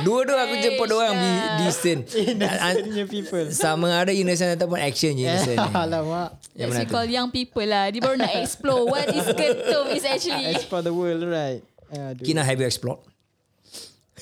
Dua-dua 0.08 0.48
aku 0.48 0.56
jemput 0.64 0.88
orang 0.96 1.20
di 1.20 1.32
di 1.60 1.68
scene. 1.76 2.02
Innocentnya 2.32 3.04
people 3.04 3.52
Sama 3.52 3.92
ada 3.92 4.16
innocent 4.16 4.56
ataupun 4.56 4.80
action 4.80 5.12
je 5.20 5.28
innocent. 5.28 5.60
Alamak 5.76 6.40
Yang 6.56 6.68
mana 6.72 6.88
call 6.88 7.12
young 7.12 7.28
people 7.36 7.68
lah. 7.68 7.92
Dia 7.92 8.00
baru 8.00 8.16
nak 8.16 8.32
explore 8.40 8.88
what 8.88 9.12
is 9.12 9.28
ketum 9.36 9.92
is 9.92 10.08
actually. 10.08 10.56
Explore 10.56 10.88
the 10.88 10.96
world 10.96 11.28
right 11.28 11.60
Aduh. 11.92 12.24
Kina 12.24 12.48
have 12.48 12.60
you 12.60 12.68
explored? 12.68 13.04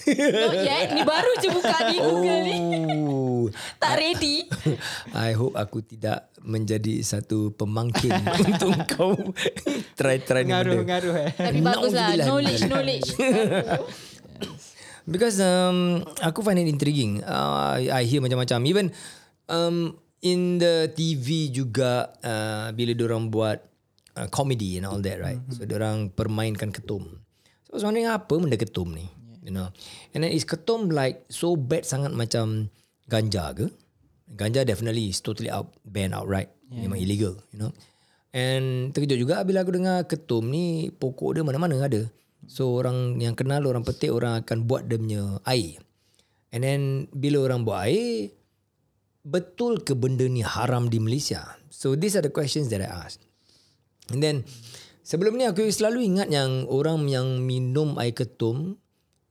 Not 0.03 0.55
yet. 0.59 0.91
Ni 0.91 1.01
baru 1.07 1.31
je 1.39 1.47
buka 1.55 1.77
di 1.87 1.97
Google 2.03 2.41
ni. 2.43 2.57
Oh. 3.07 3.47
Tak 3.79 3.93
ready. 3.95 4.43
I 5.15 5.31
hope 5.31 5.55
aku 5.55 5.79
tidak 5.79 6.27
menjadi 6.43 7.01
satu 7.01 7.55
pemangkin 7.55 8.11
untuk 8.43 8.75
kau 8.91 9.15
try-try 9.97 10.43
ni 10.43 10.51
Ngaruh 10.53 10.83
benda. 10.83 10.89
Ngaruh 10.91 11.15
eh 11.17 11.31
Tapi 11.33 11.59
bagus 11.63 11.91
lah. 11.95 12.13
Nauzubillah. 12.13 12.25
Knowledge, 12.27 12.61
knowledge. 12.69 13.09
Because 15.13 15.37
um, 15.37 16.01
aku 16.19 16.41
find 16.41 16.57
it 16.59 16.67
intriguing. 16.69 17.21
Uh, 17.21 17.77
I 17.77 18.03
hear 18.09 18.19
macam-macam. 18.25 18.59
Even 18.65 18.85
um, 19.49 19.93
in 20.25 20.57
the 20.57 20.89
TV 20.91 21.53
juga 21.53 22.09
uh, 22.25 22.73
bila 22.73 22.91
orang 23.05 23.29
buat 23.29 23.61
uh, 24.17 24.27
comedy 24.33 24.81
and 24.81 24.89
all 24.89 24.99
that 25.05 25.21
right. 25.21 25.39
So 25.53 25.63
dia 25.69 25.77
orang 25.77 26.09
permainkan 26.09 26.73
ketum. 26.73 27.21
So 27.69 27.69
I 27.73 27.75
was 27.77 27.85
wondering 27.85 28.09
apa 28.09 28.33
benda 28.33 28.57
ketum 28.57 28.97
ni? 28.97 29.05
You 29.45 29.53
know. 29.53 29.69
And 30.17 30.25
then 30.25 30.33
is 30.33 30.41
ketum 30.41 30.89
like 30.89 31.29
so 31.29 31.53
bad 31.53 31.85
sangat 31.85 32.17
macam 32.17 32.73
ganja 33.05 33.53
ke? 33.53 33.69
Ganja 34.33 34.65
definitely 34.65 35.13
is 35.13 35.21
totally 35.21 35.53
out 35.53 35.69
banned 35.85 36.17
outright. 36.17 36.49
Memang 36.73 36.97
illegal, 36.97 37.37
you 37.53 37.61
know. 37.61 37.71
And 38.33 38.89
terkejut 38.91 39.21
juga 39.21 39.45
bila 39.45 39.61
aku 39.61 39.77
dengar 39.77 40.09
ketum 40.09 40.49
ni 40.49 40.89
pokok 40.89 41.37
dia 41.37 41.45
mana-mana 41.45 41.77
ada. 41.77 42.09
So 42.49 42.81
orang 42.81 43.21
yang 43.21 43.37
kenal 43.37 43.63
orang 43.69 43.85
petik 43.85 44.09
orang 44.09 44.41
akan 44.41 44.65
buat 44.65 44.89
dia 44.89 44.97
punya 44.97 45.39
air. 45.45 45.77
And 46.49 46.65
then 46.65 46.81
bila 47.13 47.45
orang 47.45 47.63
buat 47.63 47.85
air 47.85 48.33
betul 49.25 49.81
ke 49.81 49.93
benda 49.93 50.25
ni 50.25 50.41
haram 50.41 50.89
di 50.89 50.97
Malaysia? 50.97 51.57
So 51.69 51.93
these 51.93 52.17
are 52.17 52.25
the 52.25 52.33
questions 52.33 52.67
that 52.73 52.81
I 52.81 52.89
asked. 52.89 53.21
And 54.09 54.19
then 54.19 54.43
sebelum 55.05 55.37
ni 55.37 55.45
aku 55.45 55.65
selalu 55.69 56.05
ingat 56.05 56.33
yang 56.33 56.65
orang 56.65 57.05
yang 57.09 57.45
minum 57.45 57.97
air 58.01 58.11
ketum 58.11 58.77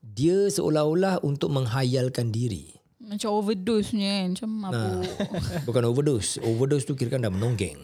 dia 0.04 0.52
seolah-olah 0.52 1.24
untuk 1.24 1.48
menghayalkan 1.48 2.28
diri. 2.28 2.76
Macam 3.04 3.36
overdose 3.36 3.92
ni 3.92 4.04
kan. 4.04 4.32
Macam 4.32 4.50
mabuk. 4.52 5.04
Bukan 5.68 5.82
overdose. 5.84 6.40
Overdose 6.40 6.84
tu 6.88 6.96
kira 6.96 7.16
kan 7.16 7.24
dah 7.24 7.32
menonggeng. 7.32 7.76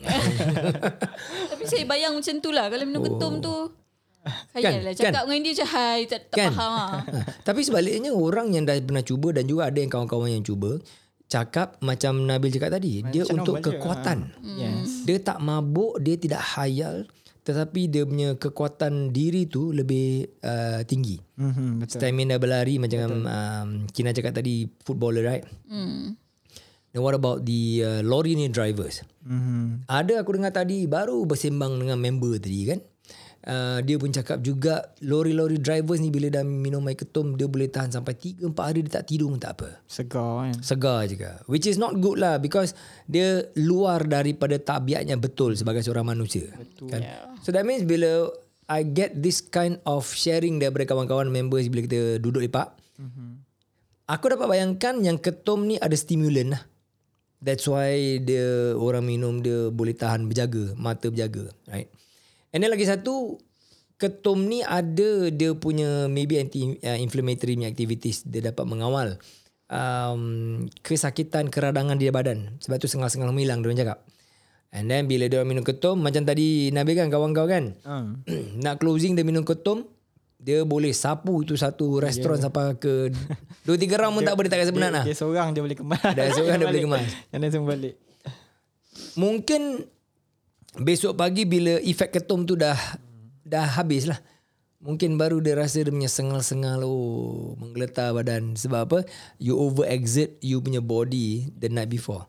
Tapi 1.53 1.65
saya 1.65 1.85
bayang 1.85 2.17
macam 2.17 2.35
tu 2.41 2.51
lah. 2.53 2.73
Kalau 2.73 2.85
minum 2.89 3.03
ketum 3.05 3.33
tu. 3.45 3.57
Khayal 4.53 4.85
lah. 4.85 4.93
Oh. 4.93 4.97
Kan? 4.97 5.13
Cakap 5.13 5.23
dengan 5.29 5.41
dia 5.45 5.53
macam 5.53 5.69
hai. 5.77 6.01
Tak, 6.09 6.21
tak 6.29 6.37
Kan? 6.37 6.53
faham 6.53 6.73
lah. 6.73 6.93
Ha, 7.11 7.21
Tapi 7.45 7.61
sebaliknya 7.65 8.11
orang 8.13 8.53
yang 8.53 8.65
dah 8.65 8.77
pernah 8.81 9.05
cuba 9.05 9.33
dan 9.33 9.45
juga 9.49 9.69
ada 9.69 9.79
yang 9.81 9.93
kawan-kawan 9.93 10.29
yang 10.41 10.45
cuba 10.45 10.81
cakap 11.31 11.79
macam 11.79 12.27
Nabil 12.27 12.51
cakap 12.51 12.75
tadi 12.75 13.07
dia 13.07 13.23
Macam 13.23 13.37
untuk 13.39 13.55
normal 13.61 13.65
je, 13.65 13.71
kekuatan. 13.79 14.19
Yes. 14.59 14.89
Dia 15.07 15.19
tak 15.23 15.39
mabuk, 15.39 16.03
dia 16.03 16.17
tidak 16.19 16.43
hayal 16.59 17.07
tetapi 17.41 17.89
dia 17.89 18.05
punya 18.05 18.37
kekuatan 18.37 19.11
diri 19.11 19.49
tu 19.49 19.73
lebih 19.73 20.29
uh, 20.45 20.85
tinggi. 20.85 21.17
Mm-hmm, 21.41 21.71
betul. 21.81 21.99
Stamina 22.01 22.37
berlari 22.37 22.77
macam 22.77 23.25
um, 23.25 23.69
Kina 23.89 24.13
cakap 24.13 24.37
tadi 24.37 24.69
footballer 24.85 25.25
right? 25.25 25.45
Hmm. 25.69 26.17
Then 26.91 27.07
what 27.07 27.15
about 27.15 27.47
the 27.47 27.87
uh, 27.87 28.01
lorry 28.03 28.35
ni 28.35 28.51
drivers? 28.51 29.07
Mm-hmm. 29.25 29.87
Ada 29.87 30.21
aku 30.21 30.37
dengar 30.37 30.53
tadi 30.53 30.85
baru 30.91 31.23
bersembang 31.25 31.79
dengan 31.81 31.97
member 31.97 32.37
tadi 32.37 32.67
kan. 32.67 32.81
Uh, 33.41 33.81
dia 33.81 33.97
pun 33.97 34.13
cakap 34.13 34.45
juga 34.45 34.93
lori-lori 35.01 35.57
drivers 35.57 35.97
ni 35.97 36.13
bila 36.13 36.29
dah 36.29 36.45
minum 36.45 36.85
air 36.85 36.93
ketum 36.93 37.41
dia 37.41 37.49
boleh 37.49 37.73
tahan 37.73 37.89
sampai 37.89 38.13
3 38.13 38.53
4 38.53 38.53
hari 38.53 38.85
dia 38.85 39.01
tak 39.01 39.09
tidur 39.09 39.33
pun 39.33 39.41
tak 39.41 39.57
apa. 39.57 39.81
Segar 39.89 40.45
kan. 40.45 40.57
Segar 40.61 41.01
juga. 41.09 41.41
Which 41.49 41.65
is 41.65 41.81
not 41.81 41.97
good 42.05 42.21
lah 42.21 42.37
because 42.37 42.77
dia 43.09 43.49
luar 43.57 44.05
daripada 44.05 44.61
tabiatnya 44.61 45.17
betul 45.17 45.57
sebagai 45.57 45.81
seorang 45.81 46.13
manusia. 46.13 46.53
Betul. 46.53 46.93
Kan? 46.93 47.01
So 47.41 47.49
that 47.57 47.65
means 47.65 47.89
bila 47.89 48.29
I 48.69 48.85
get 48.85 49.17
this 49.17 49.41
kind 49.41 49.81
of 49.89 50.05
sharing 50.05 50.61
daripada 50.61 50.93
kawan-kawan 50.93 51.33
members 51.33 51.67
bila 51.73 51.89
kita 51.89 52.21
duduk 52.21 52.45
lepak. 52.45 52.71
Mm-hmm. 53.01 53.31
Aku 54.05 54.31
dapat 54.31 54.47
bayangkan 54.47 55.01
yang 55.01 55.17
ketum 55.17 55.65
ni 55.65 55.81
ada 55.81 55.97
stimulan 55.97 56.55
lah. 56.55 56.63
That's 57.41 57.65
why 57.65 58.21
dia 58.21 58.77
orang 58.77 59.09
minum 59.09 59.41
dia 59.41 59.73
boleh 59.73 59.97
tahan 59.97 60.29
berjaga, 60.29 60.77
mata 60.77 61.09
berjaga, 61.09 61.49
right? 61.73 61.89
And 62.51 62.63
then 62.63 62.71
lagi 62.71 62.87
satu 62.87 63.39
ketum 64.01 64.49
ni 64.49 64.65
ada 64.65 65.29
dia 65.29 65.53
punya 65.53 66.09
maybe 66.09 66.41
anti 66.41 66.81
uh, 66.81 66.99
inflammatory 66.99 67.55
punya 67.61 67.69
activities 67.69 68.25
dia 68.25 68.41
dapat 68.41 68.65
mengawal 68.65 69.21
um, 69.69 70.65
kesakitan 70.83 71.53
keradangan 71.53 72.01
di 72.01 72.11
badan. 72.11 72.59
Sebab 72.59 72.77
tu 72.81 72.91
sengal-sengal 72.91 73.31
menghilang 73.31 73.63
dia 73.63 73.87
cakap. 73.87 74.03
And 74.71 74.87
then 74.87 75.11
bila 75.11 75.27
dia 75.27 75.43
minum 75.43 75.67
ketum 75.67 75.99
macam 75.99 76.23
tadi 76.23 76.71
Nabil 76.71 76.95
kan 76.95 77.11
kawan 77.11 77.35
kau 77.35 77.51
kan 77.51 77.75
Uh. 77.83 78.15
nak 78.63 78.79
closing 78.79 79.19
dia 79.19 79.27
minum 79.27 79.43
ketum 79.43 79.83
dia 80.41 80.63
boleh 80.65 80.95
sapu 80.97 81.45
tu 81.45 81.59
satu 81.59 82.01
restoran 82.01 82.41
sampai 82.41 82.79
ke 82.81 83.13
dua 83.67 83.77
tiga 83.77 84.01
round 84.01 84.17
pun 84.17 84.25
tak 84.25 84.35
boleh 84.39 84.49
tak 84.49 84.65
rasa 84.65 84.73
penat 84.73 84.91
lah. 84.91 85.05
Dia 85.05 85.13
seorang 85.13 85.53
dia 85.53 85.61
boleh 85.61 85.77
kemas. 85.77 86.01
Dia 86.17 86.33
seorang 86.33 86.57
dia 86.57 86.69
boleh 86.71 86.85
kemas. 86.89 87.07
Yang 87.29 87.41
lain 87.45 87.53
semua 87.53 87.69
balik. 87.77 87.95
Mungkin 89.21 89.63
besok 90.79 91.19
pagi 91.19 91.43
bila 91.49 91.83
efek 91.83 92.21
ketum 92.21 92.47
tu 92.47 92.55
dah 92.55 92.79
dah 93.43 93.67
habis 93.79 94.07
lah. 94.07 94.21
Mungkin 94.81 95.21
baru 95.21 95.45
dia 95.45 95.61
rasa 95.61 95.85
dia 95.85 95.93
punya 95.93 96.09
sengal-sengal 96.09 96.81
oh 96.89 97.53
menggeletar 97.61 98.17
badan. 98.17 98.57
Sebab 98.57 98.81
apa? 98.89 98.99
You 99.37 99.61
over 99.61 99.85
exert 99.85 100.41
you 100.41 100.57
punya 100.65 100.81
body 100.81 101.53
the 101.53 101.69
night 101.69 101.93
before. 101.93 102.25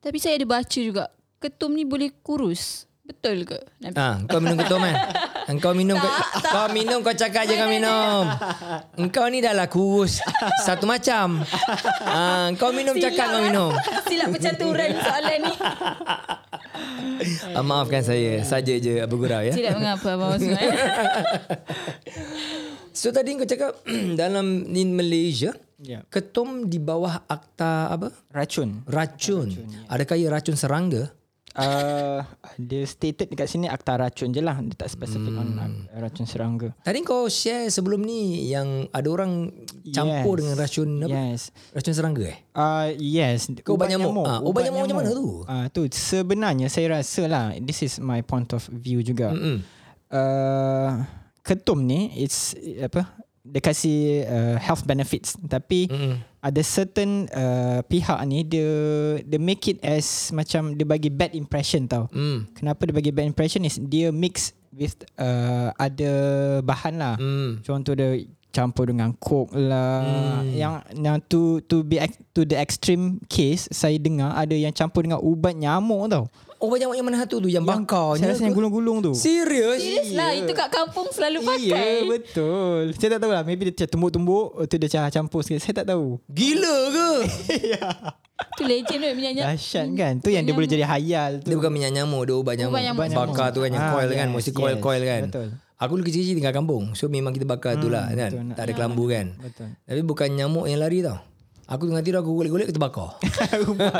Tapi 0.00 0.16
saya 0.16 0.40
ada 0.40 0.48
baca 0.48 0.78
juga. 0.80 1.12
Ketum 1.38 1.76
ni 1.76 1.84
boleh 1.84 2.08
kurus. 2.24 2.87
Betul 3.08 3.48
ke? 3.48 3.56
Nabi? 3.80 3.96
Ah, 3.96 4.20
kau 4.28 4.36
minum 4.38 4.56
ketum 4.60 4.84
kan? 4.84 4.96
Engkau 5.50 5.72
minum 5.72 5.96
kau, 5.96 6.12
kau 6.44 6.68
minum 6.68 7.00
kau 7.00 7.16
cakap 7.16 7.48
je 7.48 7.56
kau 7.56 7.72
minum. 7.72 8.28
Engkau 9.00 9.32
ni 9.32 9.40
dah 9.40 9.56
lah 9.56 9.64
kurus 9.64 10.20
satu 10.60 10.84
macam. 10.84 11.40
Ah, 12.04 12.52
kau 12.60 12.68
minum 12.68 12.92
cakap 12.92 13.32
kau 13.32 13.40
minum. 13.40 13.72
Silap 14.04 14.28
percaturan 14.28 14.92
soalan 15.00 15.38
ni. 15.40 15.52
Ah, 17.50 17.66
maafkan 17.66 18.06
saya, 18.06 18.46
saja 18.46 18.70
je 18.78 19.02
bergurau 19.02 19.42
ya. 19.42 19.50
Tidak 19.50 19.74
mengapa 19.74 20.14
Abang 20.14 20.38
Osman. 20.38 20.54
So 22.94 23.10
tadi 23.10 23.34
kau 23.34 23.46
cakap 23.46 23.82
dalam 24.20 24.68
in 24.68 24.94
Malaysia 24.94 25.54
Ya. 25.78 26.02
ketum 26.10 26.66
di 26.66 26.82
bawah 26.82 27.22
akta 27.30 27.94
apa? 27.94 28.10
Racun. 28.34 28.82
Racun. 28.82 29.54
Adakah 29.86 30.18
ia 30.18 30.26
racun 30.26 30.58
serangga? 30.58 31.14
Uh, 31.58 32.22
dia 32.54 32.86
stated 32.86 33.26
dekat 33.26 33.50
sini 33.50 33.66
akta 33.66 33.98
racun 33.98 34.30
je 34.30 34.38
lah. 34.38 34.62
Dia 34.62 34.78
tak 34.78 34.94
spesifik 34.94 35.34
Hmm. 35.34 35.42
on 35.42 35.48
uh, 35.58 35.98
racun 35.98 36.22
serangga. 36.22 36.70
Tadi 36.80 37.02
kau 37.02 37.26
share 37.26 37.66
sebelum 37.66 37.98
ni 38.00 38.46
yang 38.46 38.86
ada 38.88 39.08
orang 39.10 39.50
campur 39.84 40.38
Yes. 40.38 40.40
dengan 40.40 40.54
racun 40.56 40.88
apa? 41.02 41.10
Yes. 41.10 41.40
Racun 41.74 41.94
serangga 41.94 42.22
eh? 42.30 42.38
Uh, 42.54 42.86
yes. 42.94 43.50
Ke 43.58 43.74
ubat 43.74 43.90
nyamuk? 43.90 44.22
Ah, 44.22 44.38
ubat 44.38 44.62
nyamuk 44.64 44.86
macam 44.86 44.98
mana 45.02 45.10
tu? 45.10 45.42
Uh, 45.42 45.66
tu 45.68 45.80
sebenarnya 45.90 46.70
saya 46.70 46.94
rasa 46.94 47.26
lah. 47.26 47.44
This 47.58 47.82
is 47.82 47.98
my 47.98 48.22
point 48.22 48.54
of 48.54 48.62
view 48.70 49.02
juga. 49.02 49.34
Mm-mm. 49.34 49.58
Uh, 50.08 51.02
ketum 51.42 51.82
ni 51.82 52.12
it's 52.14 52.54
apa 52.78 53.08
dia 53.48 53.62
kasih 53.64 54.28
uh, 54.28 54.56
health 54.60 54.84
benefits 54.84 55.34
tapi 55.48 55.88
Mm-mm. 55.88 56.20
ada 56.44 56.60
certain 56.60 57.26
uh, 57.32 57.80
pihak 57.88 58.18
ni 58.28 58.44
dia 58.44 58.70
dia 59.24 59.40
make 59.40 59.64
it 59.72 59.78
as 59.80 60.28
macam 60.30 60.76
dia 60.76 60.84
bagi 60.84 61.08
bad 61.08 61.32
impression 61.32 61.88
tau. 61.88 62.06
Mm. 62.12 62.52
Kenapa 62.52 62.84
dia 62.84 62.94
bagi 62.94 63.12
bad 63.12 63.26
impression 63.26 63.64
is 63.64 63.80
dia 63.80 64.12
mix 64.12 64.52
with 64.70 64.94
uh, 65.16 65.72
ada 65.80 66.12
bahan 66.62 66.94
lah. 67.00 67.16
Mm. 67.16 67.64
Contoh 67.64 67.96
dia 67.96 68.28
campur 68.48 68.88
dengan 68.88 69.12
coke 69.20 69.54
lah. 69.54 70.02
Hmm. 70.02 70.50
Yang 70.50 70.74
yang 70.98 71.16
to 71.28 71.60
to 71.68 71.84
be 71.84 72.00
to 72.32 72.42
the 72.48 72.56
extreme 72.56 73.20
case 73.28 73.68
saya 73.70 74.00
dengar 74.00 74.32
ada 74.34 74.56
yang 74.56 74.72
campur 74.72 75.04
dengan 75.04 75.20
ubat 75.20 75.54
nyamuk 75.54 76.08
tau. 76.10 76.24
Ubat 76.58 76.76
nyamuk 76.76 76.94
yang 76.94 77.06
mana 77.06 77.18
satu 77.18 77.38
tu? 77.38 77.46
Yang 77.46 77.64
bakar 77.64 78.14
Saya 78.14 78.34
rasa 78.34 78.42
yang 78.42 78.52
gulung-gulung 78.52 78.98
tu. 79.00 79.12
Serius? 79.12 79.78
Serius 79.78 80.10
lah. 80.12 80.34
Itu 80.34 80.50
kat 80.52 80.68
kampung 80.68 81.06
selalu 81.08 81.38
pakai. 81.40 81.62
Iya 81.64 81.84
betul 82.04 82.80
Saya 82.92 83.08
tak 83.14 83.20
tahu 83.20 83.30
lah 83.30 83.42
Maybe 83.42 83.62
dia 83.64 83.74
macam 83.74 83.88
tumbuk-tumbuk 83.88 84.46
Tu 84.64 84.74
dia 84.74 84.88
macam 84.88 85.02
campur 85.08 85.40
sikit 85.40 85.60
Saya 85.60 85.74
tak 85.78 85.86
tahu 85.88 86.18
Gila 86.26 86.76
ke? 86.90 87.10
Tu 88.54 88.62
legend 88.64 88.98
tu 89.00 89.08
minyak 89.12 89.32
nyamuk. 89.34 89.50
Dahsyat 89.50 89.86
kan 89.94 90.12
Tu 90.18 90.28
yang 90.30 90.42
dia 90.42 90.50
boleh 90.52 90.66
jadi 90.66 90.84
hayal 90.84 91.42
tu 91.42 91.50
Dia 91.50 91.56
bukan 91.56 91.72
minyak 91.72 91.90
nyamuk, 91.92 92.22
dia 92.22 92.34
ubat 92.34 92.54
nyamuk. 92.54 92.74
Ubat 92.74 92.82
nyamuk. 93.10 93.34
Bakar 93.34 93.46
tu 93.50 93.60
kan 93.62 93.70
yang 93.72 93.82
Ah, 93.82 93.90
coil 93.92 94.08
kan, 94.08 94.18
yes, 94.24 94.34
mesti 94.36 94.50
yes, 94.50 94.58
coil-coil 94.58 95.02
kan. 95.04 95.22
betul. 95.26 95.48
Aku 95.76 95.90
dulu 95.92 96.04
kecil-kecil 96.04 96.34
tinggal 96.34 96.50
kampung. 96.52 96.84
So 96.92 97.06
memang 97.06 97.30
kita 97.30 97.42
bakar 97.44 97.78
tu 97.78 97.86
lah 97.86 98.06
kan. 98.08 98.30
betul. 98.30 98.54
Tak 98.54 98.62
ada 98.62 98.72
kelambu 98.74 99.04
kan. 99.06 99.26
Betul. 99.36 99.68
Tapi 99.80 100.00
bukan 100.02 100.28
nyamuk 100.32 100.66
yang 100.66 100.78
lari 100.78 101.02
tau. 101.02 101.18
Aku 101.68 101.84
tengah 101.84 102.00
tidur 102.00 102.24
aku 102.24 102.32
golek-golek 102.32 102.72
kita 102.72 102.80
bakar. 102.80 103.20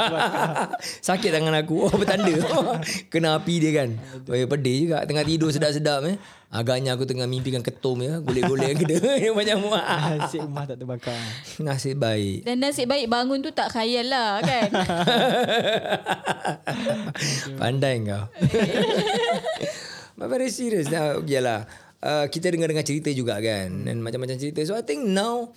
Sakit 1.04 1.28
tangan 1.28 1.52
aku. 1.52 1.84
Oh 1.84 1.92
bertanda. 1.92 2.32
Kena 3.12 3.36
api 3.36 3.60
dia 3.60 3.84
kan. 3.84 3.92
Oh, 4.24 4.48
pedih 4.48 4.88
juga. 4.88 5.04
Tengah 5.04 5.20
tidur 5.20 5.52
sedap-sedap 5.52 6.00
eh. 6.08 6.16
Agaknya 6.48 6.96
aku 6.96 7.04
tengah 7.04 7.28
mimpikan 7.28 7.60
ketum 7.60 8.00
ya. 8.00 8.24
Golek-golek 8.24 8.72
kita. 8.72 8.96
Macam 9.36 9.44
nyamuk. 9.44 9.76
Asyik 9.76 10.48
rumah 10.48 10.64
tak 10.64 10.80
terbakar 10.80 11.12
Nasib 11.60 12.00
baik. 12.00 12.48
Dan 12.48 12.64
nasib 12.64 12.88
baik 12.88 13.04
bangun 13.04 13.44
tu 13.44 13.52
tak 13.52 13.68
khayal 13.68 14.08
lah 14.08 14.40
kan. 14.40 14.68
Pandai 17.60 18.00
kau. 18.00 18.24
Very 20.16 20.48
serious. 20.48 20.88
Now, 20.88 21.20
yalah. 21.20 21.68
Uh, 22.00 22.30
kita 22.32 22.48
dengar-dengar 22.48 22.86
cerita 22.86 23.12
juga 23.12 23.36
kan. 23.44 23.84
Dan 23.84 24.00
macam-macam 24.00 24.40
cerita. 24.40 24.64
So 24.64 24.72
I 24.72 24.80
think 24.80 25.04
now 25.04 25.52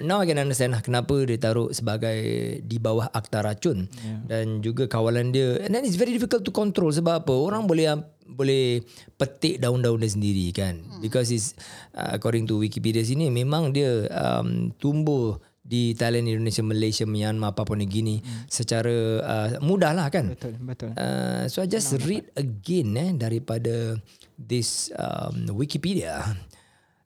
Now 0.00 0.24
I 0.24 0.26
can 0.30 0.40
understand 0.40 0.72
lah 0.72 0.80
kenapa 0.80 1.28
dia 1.28 1.36
taruh 1.36 1.68
sebagai 1.68 2.16
di 2.64 2.80
bawah 2.80 3.12
akta 3.12 3.44
racun 3.44 3.92
yeah. 4.00 4.24
dan 4.24 4.64
juga 4.64 4.88
kawalan 4.88 5.36
dia 5.36 5.60
and 5.60 5.76
then 5.76 5.84
it's 5.84 6.00
very 6.00 6.16
difficult 6.16 6.48
to 6.48 6.52
control 6.54 6.88
sebab 6.88 7.20
apa 7.20 7.34
orang 7.36 7.68
boleh 7.68 7.92
boleh 8.24 8.80
petik 9.20 9.60
daun-daun 9.60 10.00
dia 10.00 10.08
sendiri 10.08 10.48
kan 10.56 10.80
because 11.04 11.28
it's 11.28 11.52
uh, 11.92 12.16
according 12.16 12.48
to 12.48 12.56
Wikipedia 12.56 13.04
sini 13.04 13.28
memang 13.28 13.76
dia 13.76 14.08
um, 14.08 14.72
tumbuh 14.80 15.36
di 15.62 15.94
Thailand, 15.94 16.26
Indonesia, 16.26 16.64
Malaysia, 16.64 17.04
Myanmar, 17.06 17.54
Papua 17.54 17.78
New 17.78 17.86
Guinea 17.86 18.18
secara 18.50 18.92
uh, 19.22 19.48
mudah 19.62 19.94
lah 19.94 20.10
kan. 20.10 20.34
Betul, 20.34 20.58
betul. 20.58 20.90
Uh, 20.98 21.46
so 21.46 21.62
I 21.62 21.70
just 21.70 21.94
read 22.02 22.28
again 22.34 22.98
eh 22.98 23.14
daripada 23.14 23.94
this 24.34 24.90
um, 24.98 25.54
Wikipedia. 25.54 26.18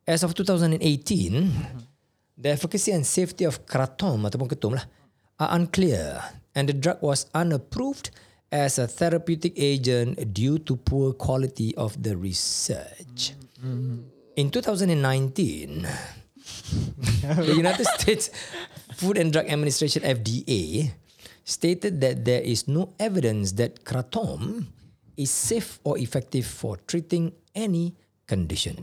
As 0.08 0.24
of 0.24 0.32
2018, 0.32 0.80
the 2.36 2.52
efficacy 2.52 2.92
and 2.92 3.04
safety 3.04 3.44
of 3.48 3.64
kratom 3.64 4.28
ataupun 4.28 4.48
ketum 4.48 4.76
lah 4.76 4.84
are 5.40 5.56
unclear 5.56 6.20
and 6.52 6.68
the 6.68 6.76
drug 6.76 7.00
was 7.00 7.28
unapproved 7.32 8.12
as 8.52 8.78
a 8.78 8.86
therapeutic 8.86 9.52
agent 9.56 10.16
due 10.32 10.56
to 10.60 10.76
poor 10.76 11.12
quality 11.12 11.74
of 11.76 11.96
the 12.00 12.16
research. 12.16 13.34
In 14.36 14.52
2019, 14.52 15.84
the 17.36 17.56
United 17.56 17.84
States 17.98 18.30
Food 18.96 19.18
and 19.18 19.32
Drug 19.32 19.48
Administration 19.48 20.04
FDA 20.04 20.92
stated 21.44 22.00
that 22.00 22.24
there 22.24 22.40
is 22.40 22.68
no 22.68 22.94
evidence 23.00 23.52
that 23.60 23.84
kratom 23.84 24.68
is 25.16 25.30
safe 25.30 25.80
or 25.84 25.98
effective 25.98 26.46
for 26.46 26.76
treating 26.86 27.32
any 27.54 27.96
condition. 28.28 28.76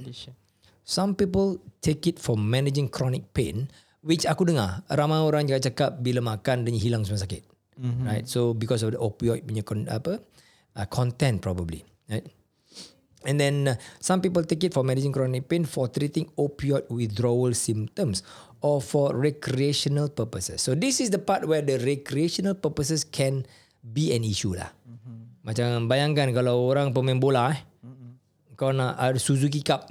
Some 0.83 1.15
people 1.15 1.63
take 1.79 2.07
it 2.07 2.19
for 2.19 2.35
managing 2.35 2.91
chronic 2.91 3.31
pain, 3.31 3.71
which 4.03 4.27
aku 4.27 4.43
dengar 4.47 4.83
ramai 4.91 5.23
orang 5.23 5.47
juga 5.47 5.71
cakap 5.71 6.03
bila 6.03 6.19
makan 6.19 6.67
dia 6.67 6.75
hilang 6.75 7.07
semua 7.07 7.23
sakit. 7.23 7.43
Mm-hmm. 7.79 8.05
Right? 8.05 8.25
So 8.27 8.51
because 8.53 8.83
of 8.83 8.93
the 8.93 8.99
opioid 8.99 9.47
punya 9.47 9.63
con, 9.63 9.87
apa 9.87 10.19
uh, 10.75 10.87
content 10.91 11.39
probably. 11.39 11.87
Right? 12.11 12.27
And 13.23 13.39
then 13.39 13.55
uh, 13.71 13.75
some 14.03 14.19
people 14.19 14.43
take 14.43 14.67
it 14.67 14.75
for 14.75 14.83
managing 14.83 15.15
chronic 15.15 15.47
pain 15.47 15.63
for 15.63 15.87
treating 15.87 16.27
opioid 16.35 16.91
withdrawal 16.91 17.55
symptoms 17.55 18.19
or 18.59 18.83
for 18.83 19.15
recreational 19.15 20.11
purposes. 20.11 20.59
So 20.59 20.75
this 20.75 20.99
is 20.99 21.07
the 21.07 21.23
part 21.23 21.47
where 21.47 21.63
the 21.63 21.79
recreational 21.79 22.59
purposes 22.59 23.07
can 23.07 23.47
be 23.79 24.11
an 24.11 24.27
issue 24.27 24.59
lah. 24.59 24.67
Mm-hmm. 24.83 25.47
Macam 25.47 25.67
bayangkan 25.87 26.35
kalau 26.35 26.67
orang 26.67 26.91
pemain 26.91 27.19
bola 27.19 27.55
eh. 27.55 27.59
Mm-hmm. 27.87 28.11
Kau 28.59 28.75
nak 28.75 28.99
ada 28.99 29.15
Suzuki 29.15 29.63
Cup. 29.63 29.87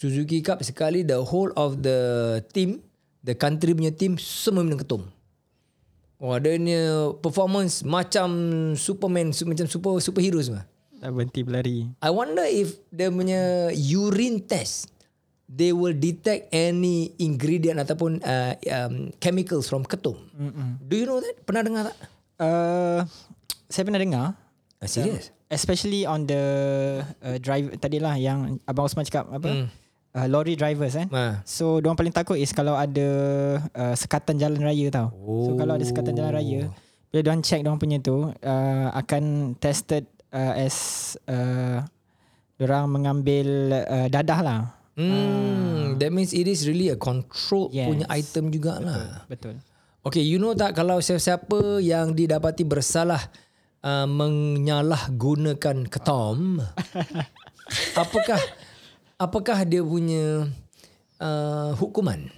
Suzuki 0.00 0.40
Cup 0.40 0.64
sekali 0.64 1.04
the 1.04 1.20
whole 1.20 1.52
of 1.60 1.84
the 1.84 2.40
team, 2.56 2.80
the 3.20 3.36
country 3.36 3.76
punya 3.76 3.92
team 3.92 4.16
semua 4.16 4.64
minum 4.64 4.80
ketum. 4.80 5.04
Wah, 6.16 6.40
dia 6.40 6.56
punya 6.56 7.12
performance 7.20 7.84
macam 7.84 8.32
Superman, 8.80 9.36
su- 9.36 9.44
macam 9.44 9.68
super 9.68 10.00
superhero 10.00 10.40
semua. 10.40 10.64
Tak 11.04 11.12
berhenti 11.12 11.40
berlari. 11.44 11.84
I 12.00 12.08
wonder 12.08 12.48
if 12.48 12.80
dia 12.88 13.12
punya 13.12 13.68
urine 13.76 14.40
test 14.40 14.88
they 15.50 15.74
will 15.74 15.92
detect 15.92 16.48
any 16.54 17.12
ingredient 17.20 17.82
ataupun 17.82 18.24
uh, 18.24 18.56
um, 18.72 19.12
chemicals 19.20 19.68
from 19.68 19.84
ketum. 19.84 20.16
Mm-mm. 20.32 20.80
Do 20.80 20.94
you 20.96 21.04
know 21.04 21.20
that? 21.20 21.44
Pernah 21.44 21.62
dengar 21.66 21.82
tak? 21.92 21.96
Uh, 22.40 23.04
saya 23.68 23.84
pernah 23.84 24.00
dengar. 24.00 24.26
Uh, 24.80 24.88
serious? 24.88 25.28
Especially 25.50 26.06
on 26.06 26.24
the 26.24 26.40
uh, 27.20 27.36
drive 27.42 27.74
tadilah 27.82 28.14
yang 28.16 28.62
Abang 28.64 28.86
Osman 28.88 29.04
cakap 29.04 29.28
apa? 29.28 29.50
Hmm. 29.50 29.68
Uh, 30.10 30.26
lorry 30.26 30.58
drivers 30.58 30.98
kan. 30.98 31.06
Ha. 31.14 31.46
So 31.46 31.78
diorang 31.78 31.94
paling 31.94 32.10
takut 32.10 32.34
is 32.34 32.50
kalau 32.50 32.74
ada 32.74 33.08
uh, 33.62 33.94
sekatan 33.94 34.42
jalan 34.42 34.58
raya 34.58 34.90
tau. 34.90 35.14
So 35.46 35.54
kalau 35.54 35.78
ada 35.78 35.86
sekatan 35.86 36.18
jalan 36.18 36.34
raya, 36.34 36.60
bila 37.14 37.20
diorang 37.22 37.46
check 37.46 37.62
diorang 37.62 37.78
punya 37.78 38.02
tu 38.02 38.26
uh, 38.26 38.86
akan 38.90 39.54
tested 39.62 40.10
uh, 40.34 40.58
as 40.58 41.14
uh, 41.30 41.86
diorang 42.58 42.90
mengambil 42.90 43.46
uh, 43.86 44.10
dadah 44.10 44.40
lah. 44.42 44.60
Hmm, 44.98 45.94
that 46.02 46.10
means 46.10 46.34
it 46.34 46.50
is 46.50 46.66
really 46.66 46.90
a 46.90 46.98
controlled 46.98 47.70
Yes. 47.70 47.86
punya 47.86 48.06
item 48.10 48.50
jugalah. 48.50 49.24
Betul. 49.30 49.62
Okay, 50.02 50.26
you 50.26 50.42
know 50.42 50.58
tak 50.58 50.74
kalau 50.74 50.98
siapa-siapa 50.98 51.78
yang 51.78 52.18
didapati 52.18 52.66
bersalah 52.66 53.30
uh, 53.86 54.10
menyalahgunakan 54.10 55.86
ketom, 55.86 56.58
apakah 58.02 58.40
apakah 59.20 59.68
dia 59.68 59.84
punya 59.84 60.48
uh, 61.20 61.76
hukuman? 61.76 62.32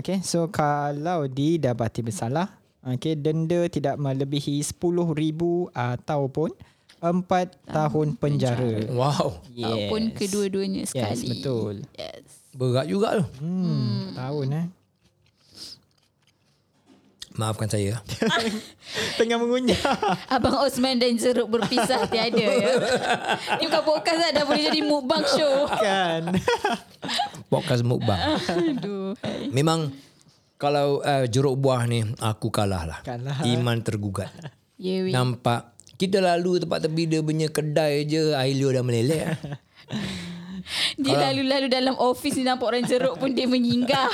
Okay. 0.00 0.24
So 0.24 0.48
kalau 0.48 1.28
didapati 1.28 2.00
bersalah, 2.00 2.48
okay, 2.80 3.20
denda 3.20 3.68
tidak 3.68 4.00
melebihi 4.00 4.64
10,000 4.64 5.12
ataupun 5.76 6.48
4 7.00 7.24
tahun 7.64 8.08
penjara. 8.20 8.84
Wow. 8.92 9.40
Ataupun 9.56 10.12
kedua-duanya 10.12 10.84
sekali. 10.84 11.16
Yes, 11.16 11.30
betul. 11.40 11.74
Yes. 11.96 12.28
Berat 12.52 12.86
juga 12.86 13.08
tu. 13.18 13.24
Hmm, 13.40 14.12
tahun 14.12 14.46
eh. 14.52 14.66
Maafkan 17.30 17.72
saya. 17.72 18.04
Tengah 19.18 19.40
mengunyah. 19.40 19.80
Abang 20.28 20.60
Osman 20.60 21.00
dan 21.00 21.16
Jeruk 21.16 21.48
berpisah 21.48 22.04
tiada 22.04 22.36
ya. 22.36 22.76
Ni 23.56 23.64
bukan 23.64 23.82
podcast 23.86 24.18
lah, 24.20 24.30
dah 24.36 24.44
boleh 24.44 24.62
jadi 24.68 24.80
mukbang 24.84 25.24
show. 25.24 25.64
kan. 25.70 26.36
Podcast 27.50 27.82
mukbang. 27.82 28.18
Aduh. 28.46 29.16
Memang 29.50 29.90
kalau 30.60 31.00
uh, 31.00 31.24
jeruk 31.26 31.56
buah 31.56 31.88
ni 31.88 32.04
aku 32.20 32.52
kalah 32.52 32.84
lah. 32.84 32.98
Kalah. 33.02 33.42
Iman 33.42 33.80
tergugat. 33.82 34.30
Yeah, 34.76 35.08
we. 35.08 35.10
Nampak 35.10 35.79
kita 36.00 36.16
lalu 36.16 36.64
tempat 36.64 36.80
tepi 36.80 37.04
dia 37.04 37.20
punya 37.20 37.44
kedai 37.46 38.08
je 38.08 38.32
air 38.32 38.56
liur 38.56 38.72
dah 38.72 38.80
meleleh. 38.80 39.28
Dia 40.94 41.32
lalu-lalu 41.32 41.66
dalam 41.66 41.98
office 41.98 42.38
ni 42.38 42.46
nampak 42.46 42.70
orang 42.70 42.86
jeruk 42.86 43.18
pun 43.18 43.34
dia 43.34 43.48
menyinggah. 43.48 44.06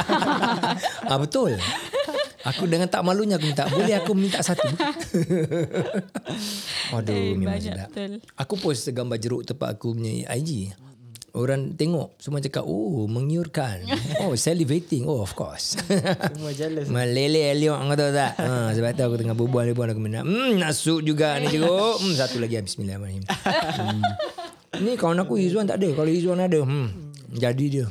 ah 1.10 1.18
betul. 1.20 1.52
Aku 2.46 2.64
dengan 2.64 2.88
tak 2.88 3.04
malunya 3.04 3.36
aku 3.36 3.44
minta. 3.44 3.68
Boleh 3.68 3.98
aku 3.98 4.16
minta 4.16 4.40
satu? 4.40 4.64
Aduh, 6.96 7.12
Eh, 7.12 7.34
memang 7.36 7.60
sedap. 7.60 7.90
betul. 7.92 8.22
Aku 8.38 8.54
post 8.56 8.88
gambar 8.88 9.18
jeruk 9.18 9.42
tempat 9.44 9.76
aku 9.76 9.92
punya 9.92 10.32
IG. 10.32 10.72
Orang 11.36 11.76
tengok 11.76 12.16
semua 12.16 12.40
cakap, 12.40 12.64
oh 12.64 13.04
mengiurkan. 13.04 13.84
Oh 14.24 14.32
salivating. 14.32 15.04
Oh 15.04 15.20
of 15.20 15.36
course. 15.36 15.76
Semua 16.32 16.50
jealous. 16.56 16.88
Meleleh 16.88 17.52
eliok 17.52 17.76
kau 17.76 17.96
tahu 18.00 18.10
tak? 18.16 18.32
Ha, 18.40 18.72
sebab 18.72 18.90
tu 18.96 19.02
aku 19.04 19.16
tengah 19.20 19.36
berbual-bual 19.36 19.92
aku 19.92 20.00
minat. 20.00 20.24
Hmm, 20.24 20.56
nasuk 20.56 21.04
juga 21.04 21.36
ni 21.36 21.52
jeruk. 21.52 22.00
Hmm, 22.00 22.16
satu 22.16 22.40
lagi 22.40 22.56
bismillahirrahmanirrahim. 22.64 23.22
Hmm. 23.76 24.02
Ni 24.80 24.96
kawan 24.96 25.20
aku 25.20 25.36
Izzuan 25.36 25.68
tak 25.68 25.84
ada. 25.84 25.88
Kalau 25.92 26.08
Izzuan 26.08 26.40
ada, 26.40 26.60
hmm, 26.64 26.88
jadi 27.36 27.64
dia. 27.68 27.86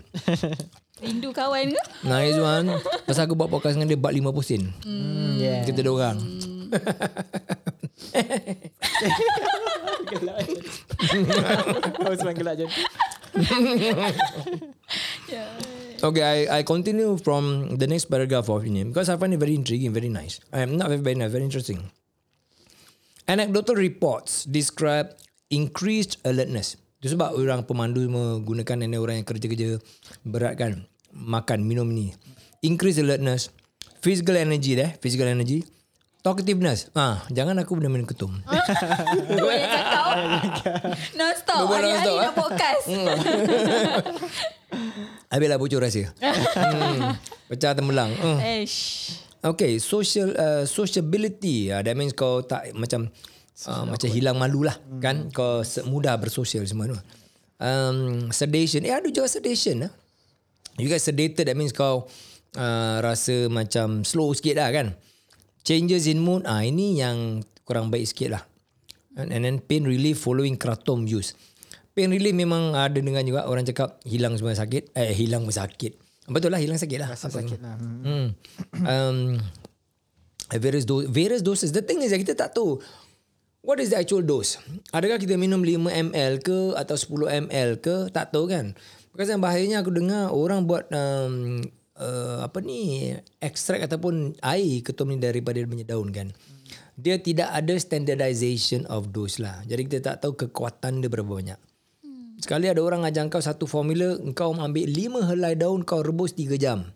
Rindu 1.06 1.30
kawan 1.30 1.70
ke? 1.70 1.82
Nah 2.10 2.26
Izzuan, 2.26 2.66
pasal 3.06 3.30
aku 3.30 3.38
buat 3.38 3.54
podcast 3.54 3.78
dengan 3.78 3.94
dia 3.94 4.00
bab 4.02 4.16
50 4.16 4.26
sen. 4.42 4.64
Hmm, 4.82 5.38
yeah. 5.38 5.62
Kita 5.62 5.86
dua 5.86 5.94
orang. 5.94 6.18
Osman 12.06 12.36
gelak 12.36 12.58
je. 12.60 12.68
Okay, 16.06 16.22
I 16.22 16.60
I 16.60 16.62
continue 16.68 17.18
from 17.18 17.76
the 17.82 17.88
next 17.90 18.12
paragraph 18.12 18.52
of 18.52 18.62
ini 18.68 18.86
because 18.86 19.10
I 19.10 19.18
find 19.18 19.34
it 19.34 19.42
very 19.42 19.56
intriguing, 19.58 19.90
very 19.96 20.12
nice. 20.12 20.38
Um, 20.54 20.78
not 20.78 20.92
very, 20.92 21.18
nice, 21.18 21.32
very 21.34 21.42
interesting. 21.42 21.82
Anecdotal 23.26 23.74
reports 23.80 24.46
describe 24.46 25.18
increased 25.50 26.22
alertness. 26.22 26.78
Itu 27.02 27.18
sebab 27.18 27.34
orang 27.34 27.66
pemandu 27.66 28.06
menggunakan 28.06 28.86
ini 28.86 29.02
orang 29.02 29.24
yang 29.24 29.28
kerja-kerja 29.28 29.82
berat 30.28 30.62
kan 30.62 30.86
makan 31.10 31.66
minum 31.66 31.90
ni. 31.90 32.14
Increased 32.62 33.02
alertness, 33.02 33.50
physical 34.06 34.38
energy 34.38 34.78
deh, 34.78 34.94
physical 35.02 35.26
energy, 35.26 35.66
talkativeness. 36.26 36.90
Ah, 36.98 37.22
jangan 37.30 37.54
aku 37.62 37.78
benda 37.78 37.94
minum 37.94 38.10
ketum. 38.10 38.34
Banyak 39.46 39.70
cakap. 39.70 40.06
Non-stop. 41.14 41.70
Hari-hari 41.70 42.02
non-stop, 42.02 42.18
nak 42.18 42.34
eh? 42.34 42.34
podcast. 42.34 42.86
Habislah 45.32 45.62
bocor 45.62 45.86
rahsia. 45.86 46.10
hmm, 46.18 47.14
pecah 47.54 47.78
tembelang. 47.78 48.10
Hmm. 48.18 48.42
Eish. 48.42 49.22
Okay, 49.46 49.78
social 49.78 50.34
uh, 50.34 50.66
sociability. 50.66 51.70
Uh, 51.70 51.86
that 51.86 51.94
means 51.94 52.18
kau 52.18 52.42
tak 52.42 52.74
macam 52.74 53.14
uh, 53.70 53.86
macam 53.86 54.10
hilang 54.10 54.42
malu 54.42 54.66
lah 54.66 54.82
hmm. 54.82 54.98
kan. 55.06 55.30
Kau 55.30 55.62
mudah 55.86 56.18
bersosial 56.18 56.66
semua 56.66 56.90
tu. 56.90 56.98
Um, 57.62 58.34
sedation. 58.34 58.82
Eh 58.82 58.98
ada 58.98 59.06
juga 59.14 59.30
sedation 59.30 59.86
lah. 59.86 59.94
You 60.82 60.90
get 60.90 61.06
sedated 61.06 61.46
that 61.46 61.54
means 61.54 61.70
kau 61.70 62.10
uh, 62.58 62.98
rasa 63.06 63.46
macam 63.46 64.02
slow 64.02 64.34
sikit 64.34 64.58
lah 64.58 64.74
kan. 64.74 64.98
Changes 65.66 66.06
in 66.06 66.22
mood. 66.22 66.46
Ah 66.46 66.62
ini 66.62 67.02
yang 67.02 67.42
kurang 67.66 67.90
baik 67.90 68.06
sikit 68.06 68.30
lah. 68.38 68.44
And, 69.18 69.34
and 69.34 69.42
then 69.44 69.58
pain 69.60 69.84
relief 69.84 70.22
following 70.22 70.56
kratom 70.56 71.10
use. 71.10 71.34
pain 71.96 72.12
relief 72.12 72.36
memang 72.36 72.76
ada 72.76 73.00
dengan 73.00 73.24
juga 73.24 73.48
orang 73.48 73.64
cakap 73.64 73.98
hilang 74.06 74.36
semua 74.38 74.54
sakit. 74.54 74.94
Eh 74.94 75.16
hilang 75.16 75.48
sakit. 75.48 75.98
Betul 76.30 76.54
lah 76.54 76.62
hilang 76.62 76.78
sakit 76.78 76.98
lah. 77.02 77.10
Rasa 77.10 77.32
sakit 77.32 77.60
lah. 77.64 77.80
Hmm. 77.80 78.06
Hmm. 78.06 78.86
Um, 78.86 79.18
various 80.54 80.86
do- 80.86 81.08
various 81.08 81.42
doses. 81.42 81.74
The 81.74 81.82
thing 81.82 82.04
is 82.06 82.14
that 82.14 82.22
kita 82.22 82.36
tak 82.38 82.54
tahu 82.54 82.84
what 83.66 83.82
is 83.82 83.90
the 83.90 83.98
actual 83.98 84.22
dose. 84.22 84.62
Adakah 84.94 85.18
kita 85.18 85.40
minum 85.40 85.66
5 85.66 85.90
ml 85.90 86.34
ke 86.46 86.78
atau 86.78 86.94
10 86.94 87.50
ml 87.50 87.70
ke? 87.82 88.14
Tak 88.14 88.30
tahu 88.30 88.46
kan. 88.46 88.78
Because 89.16 89.32
yang 89.32 89.42
bahayanya 89.42 89.82
aku 89.82 89.96
dengar 89.96 90.30
orang 90.36 90.68
buat 90.70 90.92
um, 90.92 91.64
uh, 92.00 92.44
apa 92.44 92.60
ni 92.64 93.12
ekstrak 93.40 93.84
ataupun 93.88 94.36
air 94.44 94.84
ketum 94.84 95.12
ni 95.12 95.20
daripada 95.20 95.60
dia 95.60 95.68
punya 95.68 95.88
daun 95.88 96.10
kan. 96.12 96.32
Dia 96.96 97.20
tidak 97.20 97.52
ada 97.52 97.76
standardization 97.76 98.88
of 98.88 99.12
dose 99.12 99.44
lah. 99.44 99.60
Jadi 99.68 99.82
kita 99.88 100.00
tak 100.16 100.24
tahu 100.24 100.48
kekuatan 100.48 101.04
dia 101.04 101.12
berapa 101.12 101.28
banyak. 101.28 101.60
Sekali 102.40 102.68
ada 102.68 102.84
orang 102.84 103.08
ajar 103.08 103.28
kau 103.32 103.44
satu 103.44 103.68
formula, 103.68 104.16
kau 104.36 104.56
ambil 104.56 104.88
lima 104.88 105.24
helai 105.24 105.56
daun, 105.56 105.84
kau 105.84 106.04
rebus 106.04 106.36
tiga 106.36 106.56
jam. 106.60 106.88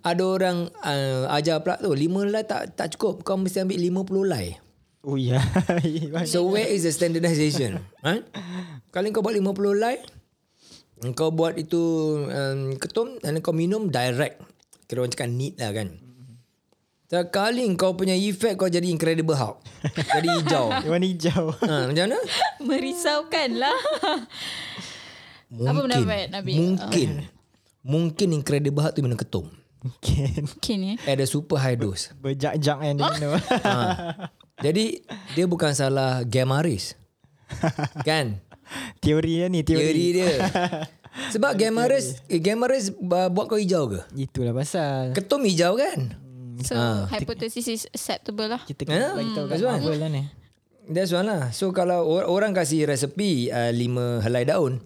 Ada 0.00 0.24
orang 0.24 0.72
uh, 0.80 1.28
ajar 1.36 1.60
pula 1.60 1.76
tu, 1.76 1.92
lima 1.92 2.24
helai 2.24 2.44
tak 2.44 2.76
tak 2.76 2.96
cukup, 2.96 3.20
kau 3.20 3.36
mesti 3.36 3.64
ambil 3.64 3.76
lima 3.76 4.00
puluh 4.04 4.24
helai. 4.24 4.56
Oh 5.00 5.16
ya. 5.16 5.40
So 6.32 6.44
where 6.52 6.68
is 6.68 6.84
the 6.84 6.92
standardization? 6.92 7.80
ha? 8.04 8.20
Kalau 8.92 9.08
kau 9.16 9.24
buat 9.24 9.32
50 9.32 9.76
helai, 9.76 9.96
kau 11.16 11.32
buat 11.32 11.56
itu 11.56 11.80
um, 12.28 12.76
ketum 12.76 13.16
dan 13.24 13.40
kau 13.40 13.56
minum 13.56 13.88
direct. 13.88 14.40
Kira 14.84 15.04
orang 15.04 15.12
cakap 15.12 15.28
neat 15.32 15.54
lah 15.56 15.72
kan. 15.72 15.88
Sekali 17.10 17.66
kau 17.74 17.98
punya 17.98 18.14
efek 18.14 18.54
kau 18.54 18.70
jadi 18.70 18.86
Incredible 18.86 19.34
Hulk. 19.34 19.58
jadi 20.14 20.28
hijau. 20.30 20.66
Warna 20.70 21.06
hijau. 21.06 21.44
Ha, 21.58 21.90
macam 21.90 22.04
mana? 22.06 22.18
Merisaukan 22.70 23.50
lah. 23.58 23.78
Apa 25.50 25.74
Mungkin. 25.74 25.82
pendapat, 25.90 26.26
Nabil? 26.30 26.54
Mungkin. 26.54 27.08
Mungkin 27.82 28.28
Incredible 28.30 28.82
Hulk 28.86 28.94
tu 28.94 29.02
minum 29.02 29.18
ketum. 29.18 29.50
Mungkin. 29.82 30.44
Mungkin 30.46 30.78
ya. 30.84 30.94
At 31.08 31.18
a 31.18 31.26
super 31.26 31.58
high 31.58 31.74
dose. 31.74 32.14
Berjak-jak 32.20 32.78
kan 32.78 32.94
dia 32.94 33.10
minum. 33.16 33.34
ha. 33.66 33.74
Jadi 34.60 35.00
dia 35.34 35.44
bukan 35.48 35.72
salah 35.72 36.22
Gamaris. 36.22 36.94
kan? 38.08 38.38
Teori 38.98 39.42
lah 39.42 39.48
ni. 39.48 39.60
Teori 39.62 39.86
Teori. 39.86 40.04
dia. 40.14 40.30
Sebab 41.34 41.58
Gamaris 41.58 42.22
eh, 42.30 42.38
Gamaris 42.38 42.94
uh, 42.94 43.28
buat 43.28 43.50
kau 43.50 43.58
hijau 43.58 43.90
ke? 43.90 44.00
Itulah 44.14 44.54
pasal. 44.54 45.10
Ketum 45.10 45.42
hijau 45.42 45.74
kan? 45.74 46.14
So 46.60 46.76
hypothesis 47.08 47.66
is 47.66 47.82
acceptable 47.88 48.46
lah. 48.46 48.60
Kita 48.62 48.84
kena 48.84 49.12
Ha, 49.12 49.16
bagi 49.16 49.32
tahu 49.32 49.46
kat. 49.48 49.56
Marvel 49.58 49.96
lah 49.96 50.10
ni. 50.12 50.22
That's 50.90 51.10
one 51.10 51.26
lah. 51.26 51.50
So 51.50 51.70
kalau 51.70 52.04
or- 52.04 52.28
orang 52.28 52.52
kasih 52.52 52.86
resepi 52.86 53.48
uh, 53.48 53.70
lima 53.72 54.20
helai 54.20 54.44
daun. 54.44 54.82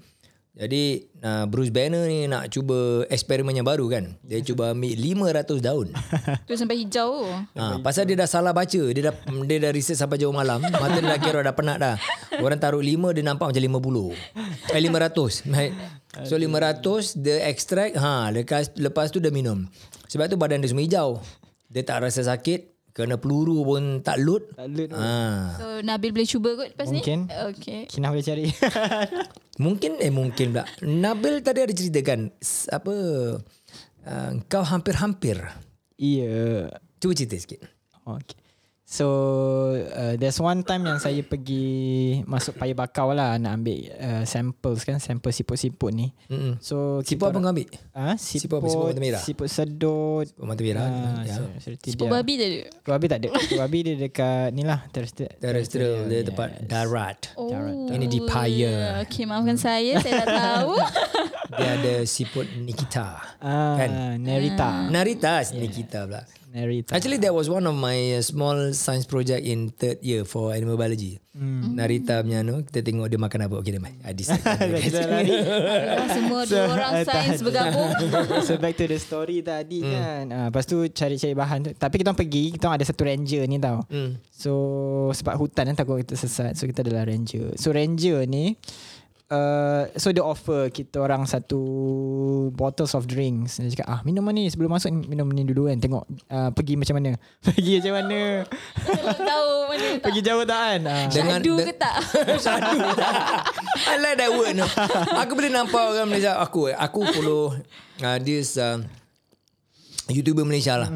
Jadi 0.55 1.11
uh, 1.19 1.51
Bruce 1.51 1.75
Banner 1.75 2.07
ni 2.07 2.31
nak 2.31 2.47
cuba 2.47 3.03
eksperimen 3.11 3.59
yang 3.59 3.67
baru 3.67 3.90
kan. 3.90 4.14
Dia 4.23 4.38
cuba 4.49 4.71
ambil 4.71 4.95
500 5.35 5.59
daun. 5.59 5.90
Tu 6.47 6.55
sampai 6.55 6.79
hijau. 6.79 7.27
Ha, 7.59 7.83
pasal 7.83 8.07
dia 8.07 8.14
dah 8.14 8.31
salah 8.31 8.55
baca. 8.55 8.83
Dia 8.95 9.11
dah 9.11 9.14
dia 9.51 9.59
dah 9.59 9.71
research 9.75 9.99
sampai 9.99 10.23
jauh 10.23 10.31
malam. 10.31 10.62
Mata 10.62 11.03
dia 11.03 11.11
dah 11.11 11.19
kira 11.19 11.43
dah 11.43 11.55
penat 11.59 11.83
dah. 11.83 11.99
Orang 12.38 12.62
taruh 12.62 12.79
5 12.79 13.19
dia 13.19 13.27
nampak 13.27 13.51
macam 13.51 13.62
50. 13.67 14.75
Eh 14.79 14.81
500. 14.81 15.51
Right? 15.51 15.75
So 16.31 16.38
500 16.38 17.19
dia 17.19 17.43
extract 17.51 17.99
ha 17.99 18.31
lepas 18.31 18.71
lepas 18.79 19.11
tu 19.11 19.19
dia 19.19 19.35
minum. 19.35 19.67
Sebab 20.07 20.31
tu 20.31 20.38
badan 20.38 20.62
dia 20.62 20.71
semua 20.71 20.87
hijau. 20.87 21.19
Dia 21.67 21.83
tak 21.83 22.07
rasa 22.07 22.23
sakit. 22.23 22.73
Kena 22.94 23.18
peluru 23.18 23.66
pun 23.66 24.00
tak 24.00 24.22
load. 24.22 24.54
Tak 24.54 24.70
load. 24.70 24.90
Ha. 24.94 25.11
So 25.59 25.66
Nabil 25.83 26.14
boleh 26.14 26.24
cuba 26.24 26.54
kot 26.54 26.68
lepas 26.70 26.87
Mungkin. 26.87 27.26
ni? 27.26 27.35
Okay. 27.50 27.80
Kina 27.90 28.09
boleh 28.09 28.22
cari. 28.22 28.46
Mungkin 29.64 29.98
eh 29.98 30.11
mungkin 30.11 30.54
pula. 30.54 30.62
Nabil 30.78 31.42
tadi 31.42 31.59
ada 31.61 31.70
ceritakan 31.70 32.30
s- 32.38 32.70
apa 32.70 32.94
uh, 34.07 34.30
kau 34.46 34.62
hampir-hampir. 34.62 35.42
Iya. 35.94 36.70
Cuba 36.96 37.12
cerita 37.12 37.35
sikit. 37.35 37.66
Okay. 38.04 38.38
So 38.85 39.07
uh, 39.81 40.20
there's 40.20 40.37
one 40.37 40.61
time 40.61 40.85
yang 40.85 41.01
saya 41.01 41.25
pergi 41.25 42.20
masuk 42.29 42.61
paya 42.61 42.77
bakau 42.77 43.16
lah 43.16 43.40
nak 43.40 43.57
ambil 43.57 43.81
uh, 43.97 44.23
samples 44.29 44.85
kan 44.85 45.01
sampel 45.01 45.33
siput-siput 45.33 45.88
ni. 45.88 46.12
Mm-mm. 46.29 46.61
So 46.61 47.01
Siput 47.01 47.33
apa 47.33 47.40
kau 47.40 47.49
ambil? 47.49 47.64
Ah, 47.97 48.20
Siput 48.20 48.61
siput? 48.61 48.68
Siput 48.68 48.87
mata 48.92 49.01
merah? 49.01 49.23
Siput 49.25 49.49
sedut. 49.49 50.27
Oh, 50.37 50.44
mata 50.44 50.61
merah. 50.61 50.85
Ah, 50.85 51.25
ya. 51.25 51.37
Siput 51.81 52.07
dia. 52.07 52.12
babi 52.12 52.33
tadi. 52.37 52.57
Siput 52.68 52.92
babi 52.92 53.07
tak 53.09 53.18
ada. 53.25 53.29
Siput 53.40 53.59
babi 53.64 53.79
dia 53.81 53.94
dekat 53.97 54.49
ni 54.53 54.62
lah 54.68 54.81
terrestrial. 54.92 55.33
Terrestrial 55.40 55.97
dia 56.05 56.20
tempat 56.20 56.49
darat. 56.68 57.18
Oh. 57.40 57.49
Ini 57.88 58.05
di 58.05 58.20
Paya. 58.20 59.01
Okay, 59.09 59.25
maafkan 59.25 59.57
saya. 59.57 59.97
Saya 60.05 60.29
tak 60.29 60.29
tahu. 60.29 60.77
Dia 61.55 61.79
ada 61.79 61.94
siput 62.03 62.51
Nikita. 62.59 63.38
Ah, 63.38 63.79
Kan? 63.79 64.18
Nerita. 64.18 64.90
Narita 64.90 65.38
Nikita 65.55 66.03
pula. 66.03 66.27
Nerita. 66.51 66.94
Actually 66.94 67.18
that 67.23 67.31
was 67.31 67.47
one 67.47 67.62
of 67.62 67.75
my 67.75 67.94
uh, 68.14 68.23
small 68.23 68.73
science 68.74 69.06
project 69.06 69.40
in 69.40 69.70
third 69.70 70.02
year 70.02 70.22
for 70.22 70.50
animal 70.50 70.74
biology. 70.74 71.22
Hmm. 71.34 71.74
Narita 71.74 72.22
punya 72.22 72.46
anu 72.46 72.62
kita 72.62 72.82
tengok 72.82 73.10
dia 73.10 73.18
makan 73.18 73.40
apa. 73.46 73.54
Okay, 73.58 73.74
dah 73.74 73.82
mai. 73.82 73.94
I 74.06 74.14
decide. 74.14 74.38
Kita 74.87 75.02
lari. 75.02 75.34
Yalah, 75.34 76.08
semua 76.10 76.40
dua 76.46 76.62
orang 76.68 76.90
ah, 76.94 77.02
sains 77.02 77.38
tak. 77.38 77.44
bergabung. 77.46 77.90
so 78.46 78.52
back 78.58 78.74
to 78.74 78.87
the 78.87 78.98
story 78.98 79.42
tadi 79.42 79.82
Hmm. 79.82 79.90
kan. 79.90 80.24
Ah, 80.30 80.46
lepas 80.50 80.62
tu 80.62 80.87
cari-cari 80.87 81.34
bahan 81.34 81.58
tu. 81.64 81.70
Tapi 81.74 81.94
kita 81.98 82.14
orang 82.14 82.20
pergi, 82.20 82.44
kita 82.54 82.62
orang 82.66 82.78
ada 82.78 82.87
satu 82.87 83.02
ranger 83.02 83.42
ni 83.46 83.56
tau. 83.58 83.82
Hmm. 83.90 84.14
So 84.30 84.52
sebab 85.10 85.34
hutan 85.34 85.70
kan 85.70 85.76
takut 85.76 86.06
kita 86.06 86.14
sesat. 86.14 86.54
So 86.54 86.66
kita 86.66 86.87
adalah 86.87 87.06
ranger. 87.06 87.54
So 87.58 87.74
ranger 87.74 88.22
ni 88.26 88.54
Uh, 89.24 89.88
so 89.96 90.12
dia 90.12 90.20
offer 90.20 90.68
kita 90.68 91.00
orang 91.00 91.24
satu 91.24 91.56
bottles 92.52 92.92
of 92.92 93.08
drinks. 93.08 93.56
Dia 93.56 93.72
cakap 93.72 93.88
ah 93.88 94.00
minum 94.04 94.20
ni 94.28 94.46
sebelum 94.46 94.68
masuk 94.68 94.92
minum 95.08 95.24
ni 95.32 95.42
dulu 95.42 95.72
kan. 95.72 95.80
Tengok 95.80 96.04
uh, 96.28 96.50
pergi 96.52 96.76
macam 96.76 97.00
mana. 97.00 97.16
pergi 97.46 97.80
macam 97.80 97.94
mana. 97.98 98.20
tahu 99.16 99.50
mana 99.64 99.87
tak. 99.96 100.02
pergi 100.04 100.20
jauh 100.20 100.44
tak 100.44 100.60
kan. 100.60 100.80
Ah. 100.84 101.04
Dengan- 101.08 101.40
Syahdu 101.40 101.52
de- 101.56 101.66
ke 101.68 101.74
tak? 101.74 101.96
Sadu 102.37 102.78
I 103.88 103.94
like 103.96 104.16
that 104.20 104.30
word 104.30 104.54
no. 104.54 104.68
Aku 105.18 105.32
boleh 105.32 105.50
nampak 105.50 105.82
orang 105.82 106.06
Malaysia 106.06 106.37
Aku 106.38 106.68
aku 106.68 107.00
follow 107.10 107.56
uh, 108.04 108.18
This 108.20 108.60
uh, 108.60 108.84
YouTuber 110.07 110.45
Malaysia 110.45 110.77
lah. 110.77 110.90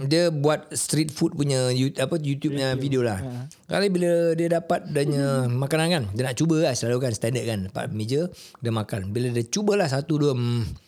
Dia 0.00 0.30
buat 0.30 0.70
street 0.72 1.10
food 1.10 1.34
punya 1.34 1.70
you- 1.70 1.94
apa 1.94 2.16
YouTube 2.16 2.54
punya 2.54 2.74
video. 2.74 3.02
lah. 3.02 3.18
Kali 3.64 3.86
bila 3.86 4.32
dia 4.32 4.48
dapat 4.48 4.88
Dia 4.88 5.04
makanan 5.44 5.86
kan 5.88 6.04
Dia 6.10 6.22
nak 6.24 6.34
cuba 6.34 6.56
lah 6.58 6.72
Selalu 6.72 6.98
kan 6.98 7.12
standard 7.12 7.44
kan 7.44 7.58
Dapat 7.68 7.92
meja 7.92 8.26
Dia 8.58 8.72
makan. 8.72 9.12
Bila 9.12 9.28
dia 9.28 9.44
cubalah 9.44 9.84
satu 9.84 10.16
dua 10.16 10.32
hmm, 10.32 10.87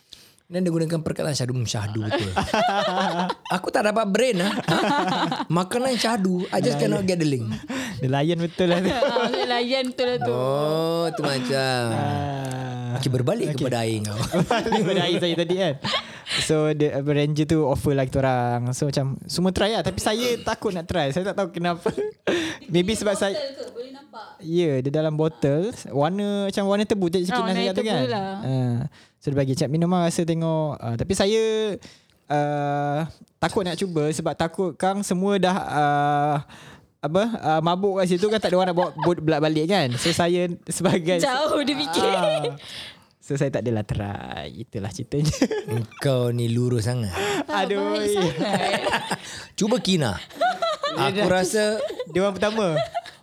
dan 0.50 0.66
dia 0.66 0.74
gunakan 0.74 0.98
perkataan 0.98 1.30
syahdu 1.30 1.54
hmm, 1.54 1.62
Syahdu 1.62 2.00
betul 2.02 2.26
Aku 3.56 3.70
tak 3.70 3.86
dapat 3.86 4.02
brain 4.10 4.34
lah 4.34 4.50
ha? 4.50 4.78
Makanan 5.62 5.94
syahdu 5.94 6.42
I 6.50 6.58
just 6.58 6.74
cannot 6.74 7.06
get 7.06 7.22
the 7.22 7.28
link 7.28 7.46
Dia 8.02 8.10
layan 8.10 8.42
betul 8.42 8.66
lah 8.66 8.82
tu. 8.82 8.90
Ah, 8.98 9.30
dia 9.30 9.46
layan 9.46 9.94
betul 9.94 10.06
lah 10.10 10.18
tu. 10.18 10.32
Oh 10.34 11.06
tu 11.14 11.22
macam 11.22 11.82
Ah. 11.94 12.98
Okay 12.98 13.06
berbalik 13.06 13.54
okay. 13.54 13.62
kepada 13.62 13.86
air 13.86 14.02
kau 14.02 14.18
Daripada 14.66 15.00
air 15.06 15.18
saya 15.22 15.34
tadi 15.38 15.54
kan 15.54 15.74
So 16.42 16.74
the 16.74 16.98
uh, 16.98 17.06
ranger 17.06 17.46
tu 17.46 17.62
offer 17.62 17.94
lah 17.94 18.02
kita 18.02 18.18
orang 18.18 18.74
So 18.74 18.90
macam 18.90 19.22
Semua 19.30 19.54
try 19.54 19.78
lah 19.78 19.86
Tapi 19.86 20.02
saya 20.02 20.34
takut 20.42 20.74
nak 20.74 20.90
try 20.90 21.14
Saya 21.14 21.30
tak 21.30 21.38
tahu 21.38 21.54
kenapa 21.54 21.86
Maybe 22.66 22.98
sebab 22.98 23.14
saya 23.14 23.38
Boleh 23.70 23.94
nampak. 23.94 24.42
Ya 24.42 24.66
yeah, 24.66 24.74
dia 24.82 24.90
dalam 24.90 25.14
botol 25.14 25.70
Warna 25.86 26.50
Macam 26.50 26.66
warna 26.66 26.82
tebu 26.82 27.06
Dia 27.06 27.22
sikit 27.22 27.38
Oh, 27.38 27.46
nasi 27.46 27.70
tu 27.70 27.82
kan 27.82 27.98
lah. 28.02 28.34
uh, 28.42 28.78
So 29.20 29.28
dia 29.28 29.36
bagi 29.36 29.52
Cak 29.52 29.68
minum 29.68 29.92
lah 29.92 30.08
rasa 30.08 30.24
tengok. 30.24 30.80
Uh, 30.80 30.96
Tapi 30.96 31.12
saya 31.12 31.42
uh, 32.32 33.04
Takut 33.36 33.62
nak 33.68 33.76
cuba 33.76 34.08
Sebab 34.08 34.32
takut 34.32 34.72
Kang 34.80 35.04
semua 35.04 35.36
dah 35.36 35.56
uh, 35.60 36.36
apa 37.00 37.22
uh, 37.40 37.60
mabuk 37.64 37.96
kat 37.96 38.12
situ 38.12 38.28
kan 38.28 38.36
tak 38.36 38.52
ada 38.52 38.56
orang 38.60 38.68
nak 38.72 38.76
bawa 38.76 38.88
bot 38.92 39.18
belak 39.24 39.40
balik 39.40 39.72
kan? 39.72 39.88
So 39.96 40.12
saya 40.12 40.52
sebagai 40.68 41.16
Jauh 41.24 41.56
dia 41.64 41.72
fikir. 41.72 42.04
Ah. 42.04 42.52
So 43.24 43.40
saya 43.40 43.48
tak 43.48 43.64
adalah 43.64 43.88
try. 43.88 44.52
Itulah 44.52 44.92
ceritanya. 44.92 45.32
Kau 46.04 46.28
ni 46.28 46.52
lurus 46.52 46.84
sangat. 46.92 47.16
Aduh. 47.48 48.04
sangat. 48.04 48.84
Cuba 49.56 49.80
Kina. 49.80 50.20
Aku 50.92 51.24
rasa 51.24 51.80
Dia 52.12 52.20
orang 52.20 52.36
pertama 52.36 52.76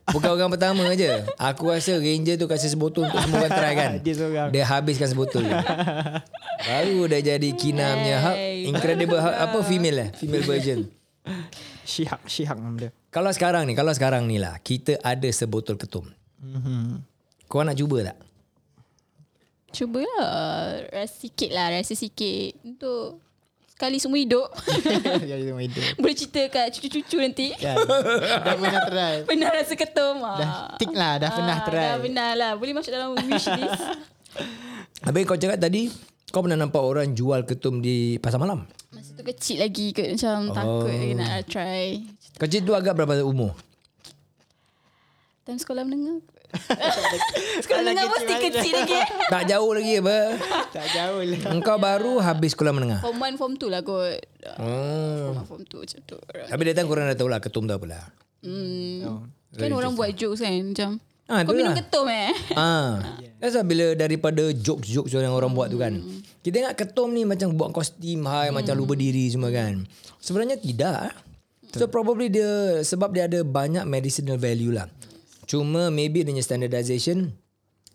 Bukan 0.08 0.30
orang 0.39 0.52
pertama 0.56 0.88
je 0.96 1.12
Aku 1.36 1.67
rasa 1.67 2.00
Ranger 2.00 2.39
tu 2.39 2.48
Kasih 2.48 2.72
sebotol 2.72 3.12
Untuk 3.12 3.20
semua 3.28 3.43
orang 3.43 3.52
try 3.52 3.74
kan 3.76 3.91
Dia 4.08 4.13
seorang 4.15 4.48
Dia 4.56 4.63
habiskan 4.63 5.12
sebotol 5.12 5.43
tu. 5.43 5.56
Baru 6.63 7.12
dah 7.12 7.20
jadi 7.20 7.50
Kina 7.60 8.00
punya 8.00 8.17
hub 8.24 8.38
Incredible 8.72 9.20
hub 9.20 9.36
Apa 9.36 9.60
female 9.67 10.08
eh 10.08 10.10
Female 10.15 10.48
version 10.48 10.88
Shihak 11.84 12.24
Shihak 12.24 12.56
nama 12.56 12.88
dia 12.88 12.89
Kalau 13.12 13.36
sekarang 13.36 13.67
ni 13.67 13.76
Kalau 13.76 13.91
sekarang 13.91 14.32
ni 14.32 14.39
lah 14.39 14.56
Kita 14.63 14.96
ada 15.04 15.28
sebotol 15.28 15.76
ketum 15.76 16.08
mm-hmm. 16.39 17.04
Kau 17.48 17.63
nak 17.63 17.76
cuba 17.76 18.12
tak? 18.12 18.17
Cubalah. 19.72 20.88
Rasa 20.91 21.15
sikit 21.15 21.50
lah. 21.52 21.72
Rasa 21.72 21.93
sikit. 21.96 22.60
Untuk 22.63 23.22
sekali 23.78 24.02
semua 24.02 24.18
hidup. 24.18 24.50
Ya, 25.30 25.38
itu 25.38 25.54
hidup. 25.54 25.84
Boleh 26.02 26.16
cerita 26.18 26.42
kat 26.50 26.74
cucu-cucu 26.74 27.18
nanti. 27.22 27.54
Kan? 27.62 27.78
Dah 27.78 28.56
pernah 28.58 28.82
try. 28.90 29.16
Pernah 29.30 29.50
rasa 29.54 29.74
ketum. 29.78 30.16
Dah 30.18 30.74
tick 30.82 30.92
lah, 30.98 31.22
dah 31.22 31.30
pernah 31.30 31.58
try. 31.62 31.86
Dah 31.86 31.96
benar 32.02 32.32
lah. 32.34 32.52
Boleh 32.58 32.74
masuk 32.74 32.90
dalam 32.90 33.13
wish 33.13 33.46
list. 33.46 33.82
Habis 35.06 35.22
kau 35.30 35.38
cakap 35.38 35.62
tadi 35.62 35.94
kau 36.34 36.42
pernah 36.42 36.58
nampak 36.58 36.82
orang 36.82 37.13
jual 37.13 37.46
ketum 37.46 37.78
di 37.86 38.18
pasar 38.18 38.42
malam. 38.42 38.66
Masa 38.90 39.13
tu 39.13 39.22
kecil 39.22 39.62
lagi 39.62 39.94
ke 39.94 40.18
macam 40.18 40.50
takut 40.50 40.90
lagi 40.90 41.13
nak 41.13 41.46
try. 41.46 42.02
Kecil 42.42 42.66
tu 42.66 42.74
agak 42.74 42.98
berapa 42.98 43.22
umur? 43.22 43.54
Time 45.48 45.56
sekolah 45.56 45.88
menengah. 45.88 46.20
sekolah 47.64 47.80
menengah 47.82 48.06
mesti 48.10 48.34
kecil 48.38 48.74
lagi. 48.76 48.94
eh. 48.94 49.08
Tak 49.28 49.48
jauh 49.48 49.72
lagi 49.72 49.94
apa? 49.98 50.18
Tak 50.70 50.86
jauh 50.92 51.22
lah. 51.24 51.40
Engkau 51.50 51.78
baru 51.80 52.20
habis 52.20 52.52
sekolah 52.52 52.76
menengah. 52.76 53.00
Form 53.00 53.16
1, 53.18 53.40
form 53.40 53.54
2 53.56 53.72
lah 53.72 53.80
kot. 53.80 54.20
Oh. 54.60 55.40
Form 55.48 55.64
2 55.64 55.88
macam 55.88 56.00
tu. 56.04 56.18
Tapi 56.20 56.62
datang 56.68 56.86
korang 56.86 57.08
dah 57.08 57.16
tahu 57.16 57.32
lah 57.32 57.40
ketum 57.40 57.64
tu 57.64 57.72
apa 57.72 57.86
lah. 57.88 58.04
Hmm. 58.44 59.24
Kan 59.56 59.72
orang 59.72 59.96
buat 59.96 60.12
jokes 60.14 60.44
kan 60.44 60.52
macam. 60.52 61.00
Ah, 61.28 61.44
Kau 61.44 61.52
minum 61.52 61.72
lah. 61.72 61.80
ketum 61.80 62.08
eh? 62.08 62.32
Ah, 62.56 63.04
That's 63.40 63.52
why 63.52 63.64
bila 63.64 63.92
daripada 63.94 64.48
jokes-jokes 64.48 65.12
yang 65.12 65.32
orang 65.32 65.52
buat 65.52 65.68
tu 65.68 65.76
kan. 65.76 66.00
Kita 66.40 66.56
ingat 66.58 66.76
ketum 66.76 67.12
ni 67.12 67.24
macam 67.24 67.52
buat 67.52 67.72
kostum 67.72 68.24
high, 68.24 68.52
macam 68.52 68.76
lupa 68.76 68.96
diri 68.96 69.28
semua 69.28 69.52
kan. 69.52 69.84
Sebenarnya 70.20 70.56
tidak. 70.56 71.16
So 71.72 71.88
probably 71.88 72.28
dia 72.28 72.80
sebab 72.80 73.12
dia 73.12 73.28
ada 73.28 73.44
banyak 73.44 73.84
medicinal 73.84 74.36
value 74.36 74.72
lah. 74.72 74.88
Cuma 75.48 75.88
maybe 75.88 76.28
adanya 76.28 76.44
standardization 76.44 77.32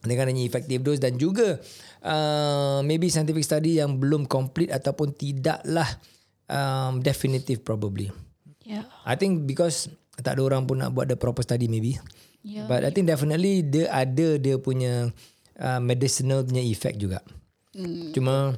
dengan 0.03 0.27
adanya 0.27 0.43
effective 0.43 0.83
dose 0.83 0.99
dan 0.99 1.15
juga 1.21 1.61
uh, 2.03 2.81
maybe 2.83 3.07
scientific 3.13 3.45
study 3.45 3.79
yang 3.79 4.01
belum 4.01 4.27
complete 4.27 4.73
ataupun 4.73 5.15
tidaklah 5.15 5.87
um, 6.49 6.99
definitive 7.05 7.63
probably. 7.63 8.09
Ya. 8.65 8.89
I 9.05 9.15
think 9.15 9.45
because 9.45 9.93
tak 10.25 10.41
ada 10.41 10.43
orang 10.49 10.65
pun 10.65 10.81
nak 10.81 10.97
buat 10.97 11.07
the 11.07 11.15
proper 11.15 11.45
study 11.45 11.69
maybe. 11.69 12.01
Ya. 12.43 12.67
But 12.67 12.83
I 12.83 12.91
think 12.91 13.07
definitely 13.07 13.63
dia 13.63 13.87
ada 13.93 14.41
dia 14.41 14.57
punya 14.59 15.13
uh, 15.61 15.81
medicinal 15.85 16.43
punya 16.43 16.65
effect 16.65 16.99
juga. 16.99 17.23
Hmm. 17.77 18.11
Cuma 18.17 18.57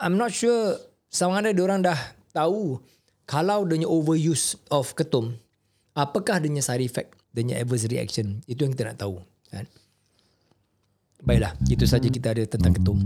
I'm 0.00 0.16
not 0.16 0.32
sure 0.32 0.78
sama 1.12 1.44
ada 1.44 1.52
dia 1.52 1.64
orang 1.66 1.84
dah 1.84 1.98
tahu 2.32 2.80
kalau 3.28 3.68
dia 3.68 3.84
overuse 3.84 4.56
of 4.72 4.96
ketum 4.96 5.36
apakah 5.92 6.40
dia 6.40 6.64
side 6.64 6.84
effect, 6.84 7.12
dia 7.32 7.40
punya 7.40 7.56
adverse 7.60 7.88
reaction. 7.88 8.44
Itu 8.44 8.68
yang 8.68 8.76
kita 8.76 8.92
nak 8.92 9.00
tahu 9.00 9.24
kan. 9.48 9.64
Baiklah, 11.22 11.54
itu 11.70 11.86
saja 11.86 12.10
kita 12.10 12.34
ada 12.34 12.42
tentang 12.50 12.74
ketum. 12.74 12.98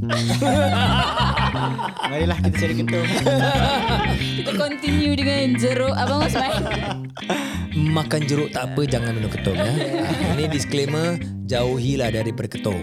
Marilah 2.09 2.39
kita 2.41 2.57
cari 2.65 2.75
ketum. 2.81 3.05
Kita 4.41 4.51
continue 4.57 5.13
dengan 5.13 5.53
jeruk. 5.61 5.93
Abang 5.93 6.25
Osman. 6.25 6.65
Makan 7.77 8.21
jeruk 8.25 8.57
tak 8.57 8.73
apa 8.73 8.89
jangan 8.89 9.13
minum 9.21 9.29
ketum 9.29 9.53
ya. 9.53 9.69
Ah, 9.69 10.33
Ini 10.33 10.49
disclaimer 10.49 11.21
jauhilah 11.45 12.09
daripada 12.09 12.49
ketum. 12.49 12.81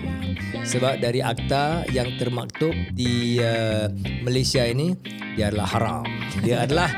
Sebab 0.70 1.02
dari 1.02 1.26
akta 1.26 1.82
yang 1.90 2.14
termaktub 2.22 2.78
di 2.94 3.42
uh, 3.42 3.90
Malaysia 4.22 4.62
ini 4.70 4.94
dia 5.34 5.50
adalah 5.50 5.68
haram. 5.74 6.06
Dia 6.46 6.62
adalah 6.70 6.94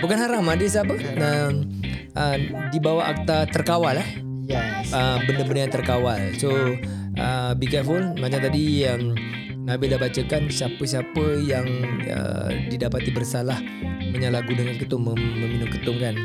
bukan 0.00 0.18
haram 0.18 0.44
ah, 0.46 0.56
dia 0.56 0.68
siapa? 0.70 0.94
Uh, 0.94 1.50
uh, 2.14 2.36
di 2.70 2.78
bawah 2.78 3.04
akta 3.10 3.48
terkawal 3.50 3.98
eh. 3.98 4.10
Yes. 4.48 4.96
uh, 4.96 5.20
benda-benda 5.28 5.68
yang 5.68 5.74
terkawal. 5.74 6.20
So 6.40 6.50
uh, 7.20 7.52
be 7.52 7.68
careful 7.68 8.00
macam 8.16 8.40
tadi 8.40 8.88
yang 8.88 9.12
Nabil 9.68 9.92
dah 9.92 10.00
bacakan 10.00 10.48
siapa-siapa 10.48 11.44
yang 11.44 11.68
uh, 12.08 12.48
didapati 12.72 13.12
bersalah 13.12 13.60
menyalahgunakan 14.00 14.80
ketum 14.80 15.12
mem- 15.12 15.36
meminum 15.44 15.68
ketum 15.68 16.00
kan 16.00 16.16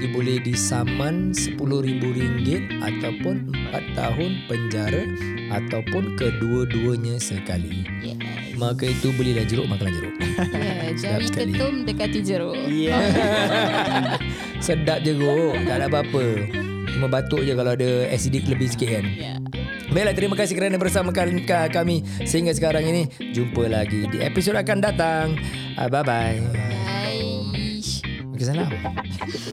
dia 0.00 0.10
boleh 0.10 0.42
disaman 0.42 1.30
RM10,000 1.30 2.80
ataupun 2.82 3.54
4 3.70 3.94
tahun 3.94 4.30
penjara 4.50 5.06
ataupun 5.54 6.18
kedua-duanya 6.18 7.22
sekali. 7.22 7.86
Yes. 8.02 8.21
Maka 8.62 8.84
itu 8.86 9.10
belilah 9.12 9.42
jeruk 9.42 9.66
makanlah 9.66 9.90
jeruk. 9.92 10.14
Ya, 10.92 10.92
jari 10.94 11.24
sekali. 11.24 11.50
ketum 11.50 11.74
dekati 11.82 12.20
jeruk. 12.20 12.54
Ya. 12.68 12.94
Sedap 14.64 15.00
jeruk, 15.00 15.56
tak 15.64 15.80
ada 15.80 15.86
apa-apa. 15.88 16.24
Cuma 16.86 17.08
batuk 17.08 17.42
je 17.42 17.52
kalau 17.52 17.72
ada 17.72 17.90
acidic 18.06 18.44
lebih 18.44 18.68
sikit 18.68 18.88
kan. 18.92 19.04
Ya. 19.08 19.34
Baiklah, 19.88 20.12
terima 20.12 20.36
kasih 20.36 20.54
kerana 20.54 20.76
bersama 20.76 21.10
kal- 21.10 21.42
ka- 21.42 21.68
kami 21.70 22.00
sehingga 22.22 22.52
sekarang 22.52 22.84
ini. 22.84 23.02
Jumpa 23.32 23.66
lagi 23.66 24.04
di 24.06 24.20
episod 24.20 24.52
akan 24.52 24.78
datang. 24.78 25.26
Ah, 25.74 25.88
bye-bye. 25.88 26.38
Bye. 26.52 27.80
Okay, 28.32 28.44
salam. 28.44 28.68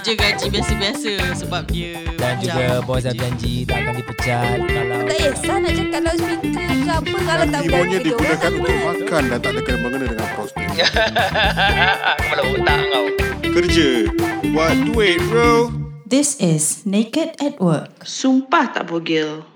Je 0.00 0.16
gaji 0.16 0.46
biasa-biasa 0.48 1.12
sebab 1.36 1.68
dia 1.68 2.00
Dan 2.16 2.40
macam 2.40 2.44
juga 2.48 2.66
bos 2.80 3.04
dah 3.04 3.12
kerja. 3.12 3.20
janji 3.28 3.54
tak 3.68 3.76
akan 3.84 3.94
dipecat 4.00 4.58
kalau... 4.64 4.98
Tak 5.04 5.16
kisah 5.20 5.56
nak 5.60 5.72
cakap 5.76 6.00
loudspeaker 6.00 6.64
ke 6.72 6.92
apa 6.92 7.16
kalau 7.20 7.46
tak 7.46 7.60
Ibunya 7.62 7.76
berani 7.76 7.96
digunakan 8.00 8.50
untuk 8.56 8.78
makan 8.80 9.22
dan 9.28 9.38
tak 9.38 9.50
ada 9.52 9.60
kena 9.60 9.78
mengena 9.84 10.06
dengan 10.08 10.28
prostit. 10.32 10.66
Kepala 12.24 12.42
otak 12.48 12.80
kau. 12.88 13.06
Kerja. 13.52 13.88
Buat 14.48 14.74
duit 14.88 15.18
bro. 15.28 15.52
This 16.08 16.40
is 16.40 16.84
Naked 16.88 17.36
at 17.40 17.60
Work. 17.60 18.04
Sumpah 18.08 18.72
tak 18.72 18.88
bogel. 18.88 19.51